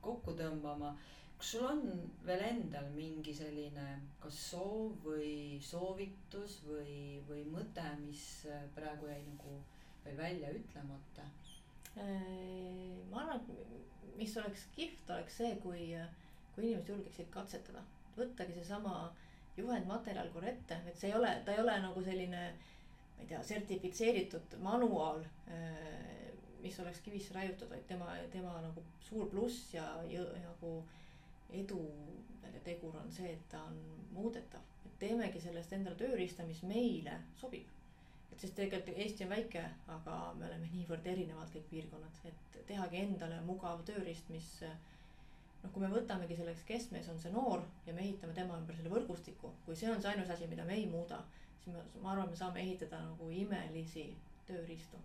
kokku 0.00 0.32
tõmbama. 0.32 0.96
kas 1.38 1.46
sul 1.52 1.64
on 1.64 2.10
veel 2.26 2.40
endal 2.40 2.86
mingi 2.94 3.34
selline 3.34 4.00
kas 4.20 4.36
soov 4.50 4.92
või 5.04 5.60
soovitus 5.60 6.62
või, 6.64 7.20
või 7.28 7.44
mõte, 7.44 7.84
mis 8.06 8.46
äh, 8.46 8.62
praegu 8.74 9.06
jäi 9.06 9.22
nagu 9.26 9.58
veel 10.04 10.16
välja 10.16 10.50
ütlemata? 10.50 11.24
Ma 13.10 13.20
arvan, 13.22 13.40
et 13.40 14.16
mis 14.18 14.36
oleks 14.36 14.66
kihvt, 14.74 15.10
oleks 15.10 15.38
see, 15.40 15.54
kui 15.62 15.94
äh, 15.96 16.08
kui 16.56 16.66
inimesed 16.66 16.88
julgeksid 16.94 17.30
katsetada, 17.30 17.84
võttagi 18.16 18.56
seesama 18.56 18.96
juhendmaterjal 19.56 20.32
korra 20.32 20.50
ette, 20.52 20.80
et 20.88 20.98
see 20.98 21.10
ei 21.12 21.16
ole, 21.16 21.30
ta 21.44 21.54
ei 21.54 21.62
ole 21.62 21.76
nagu 21.84 22.02
selline, 22.04 22.42
ma 23.16 23.24
ei 23.24 23.30
tea, 23.30 23.42
sertifitseeritud 23.44 24.58
manuaal, 24.64 25.22
äh, 25.52 26.32
mis 26.64 26.80
oleks 26.82 27.00
kivisse 27.04 27.36
raiutud, 27.36 27.68
vaid 27.70 27.84
tema, 27.88 28.16
tema 28.32 28.56
nagu 28.64 28.82
suur 29.04 29.28
pluss 29.30 29.74
ja, 29.74 29.86
ja 30.10 30.24
nagu 30.42 30.78
edu 31.54 31.80
tegur 32.66 32.96
on 32.98 33.12
see, 33.12 33.30
et 33.36 33.48
ta 33.52 33.62
on 33.68 33.76
muudetav, 34.16 34.64
et 34.86 34.98
teemegi 35.02 35.40
sellest 35.42 35.72
endale 35.76 35.98
tööriista, 36.00 36.46
mis 36.48 36.62
meile 36.66 37.20
sobib. 37.40 37.72
et 38.32 38.42
sest 38.42 38.56
tegelikult 38.58 38.98
Eesti 39.00 39.24
on 39.24 39.30
väike, 39.32 39.62
aga 39.94 40.16
me 40.36 40.44
oleme 40.48 40.66
niivõrd 40.72 41.06
erinevad 41.08 41.52
kõik 41.54 41.68
piirkonnad, 41.70 42.18
et 42.28 42.58
tehagi 42.68 42.98
endale 43.00 43.38
mugav 43.46 43.84
tööriist, 43.88 44.28
mis 44.34 44.50
noh, 45.66 45.72
kui 45.74 45.82
me 45.82 45.90
võtamegi 45.90 46.38
selleks 46.38 46.64
keskmes 46.68 47.10
on 47.12 47.18
see 47.20 47.32
noor 47.34 47.64
ja 47.86 47.94
me 47.94 48.04
ehitame 48.04 48.34
tema 48.36 48.58
ümber 48.60 48.78
selle 48.78 48.92
võrgustiku, 48.92 49.52
kui 49.66 49.76
see 49.78 49.90
on 49.90 50.02
see 50.02 50.12
ainus 50.12 50.30
asi, 50.32 50.48
mida 50.50 50.64
me 50.68 50.78
ei 50.78 50.86
muuda, 50.90 51.20
siis 51.62 51.74
me, 51.74 51.82
ma 52.02 52.14
arvan, 52.14 52.30
me 52.30 52.38
saame 52.38 52.62
ehitada 52.62 53.02
nagu 53.02 53.30
imelisi 53.42 54.08
tööriistu. 54.48 55.02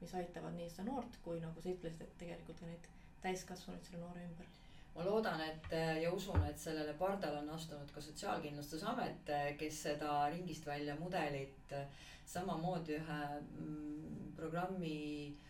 mis 0.00 0.14
aitavad 0.16 0.54
nii 0.56 0.68
seda 0.72 0.86
noort 0.86 1.18
kui 1.24 1.42
nagu 1.42 1.60
sa 1.60 1.68
ütlesid, 1.68 2.00
et 2.00 2.14
tegelikult 2.22 2.60
ka 2.62 2.68
neid 2.70 2.86
täiskasvanuid 3.20 3.84
selle 3.84 4.00
noore 4.00 4.22
ümber 4.24 4.46
ma 4.94 5.04
loodan, 5.04 5.42
et 5.44 5.74
ja 6.02 6.12
usun, 6.12 6.40
et 6.48 6.58
sellele 6.58 6.94
pardale 6.98 7.42
on 7.42 7.50
astunud 7.54 7.92
ka 7.94 8.00
Sotsiaalkindlustusamet, 8.02 9.28
kes 9.60 9.82
seda 9.84 10.14
ringist 10.32 10.66
välja 10.66 10.96
mudelit 10.98 11.76
samamoodi 12.26 12.96
ühe 12.96 13.20
mm, 13.36 14.32
programmi 14.40 14.96
äh, 15.28 15.49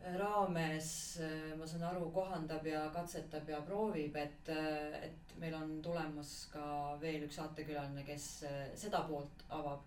raames, 0.00 1.18
äh, 1.20 1.56
ma 1.58 1.66
saan 1.66 1.84
aru, 1.90 2.08
kohandab 2.14 2.66
ja 2.66 2.86
katsetab 2.94 3.48
ja 3.48 3.60
proovib, 3.66 4.16
et, 4.16 4.48
äh, 4.48 5.04
et 5.04 5.34
meil 5.38 5.54
on 5.54 5.80
tulemas 5.82 6.48
ka 6.52 6.96
veel 7.00 7.26
üks 7.26 7.36
saatekülaline, 7.36 8.04
kes 8.04 8.26
äh, 8.48 8.60
seda 8.74 9.04
poolt 9.08 9.44
avab. 9.48 9.86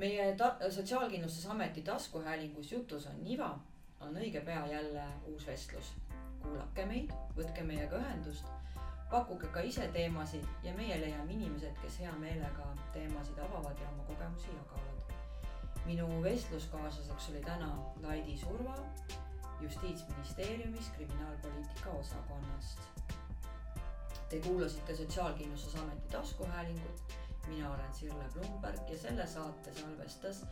meie 0.00 0.34
ta-, 0.36 0.56
Sotsiaalkindlustusameti 0.70 1.82
taskuhäälingus 1.82 2.72
Jutus 2.72 3.06
on 3.06 3.24
Niva, 3.24 3.50
on 4.00 4.16
õige 4.16 4.40
pea 4.44 4.66
jälle 4.66 5.04
uus 5.26 5.46
vestlus. 5.46 5.92
kuulake 6.42 6.86
meid, 6.86 7.10
võtke 7.36 7.62
meiega 7.62 7.98
ühendust, 7.98 8.46
pakkuge 9.10 9.50
ka 9.52 9.60
ise 9.60 9.88
teemasid 9.92 10.46
ja 10.64 10.72
meie 10.74 11.00
leiame 11.00 11.32
inimesed, 11.32 11.76
kes 11.82 12.00
hea 12.00 12.12
meelega 12.20 12.70
teemasid 12.92 13.38
avavad 13.38 13.76
ja 13.80 13.88
oma 13.92 14.06
kogemusi 14.08 14.48
jagavad 14.56 14.89
minu 15.86 16.22
vestluskaaslaseks 16.22 17.28
oli 17.28 17.40
täna 17.40 17.78
Laidi 18.02 18.36
Surva 18.38 18.76
justiitsministeeriumis 19.60 20.88
kriminaalpoliitika 20.96 21.90
osakonnast. 21.90 22.78
Te 24.28 24.40
kuulasite 24.40 24.96
Sotsiaalkindlustusameti 24.96 26.08
taskuhäälingut. 26.08 27.02
mina 27.46 27.70
olen 27.70 27.94
Sirle 27.94 28.24
Blumberg 28.32 28.90
ja 28.90 28.98
selle 28.98 29.26
saate 29.26 29.74
salvestas 29.74 30.44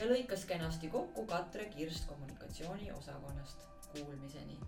ja 0.00 0.06
lõikas 0.06 0.44
kenasti 0.46 0.88
kokku 0.88 1.26
Katre 1.26 1.64
Kirst 1.64 2.08
kommunikatsiooniosakonnast. 2.08 3.58
Kuulmiseni 3.92 4.58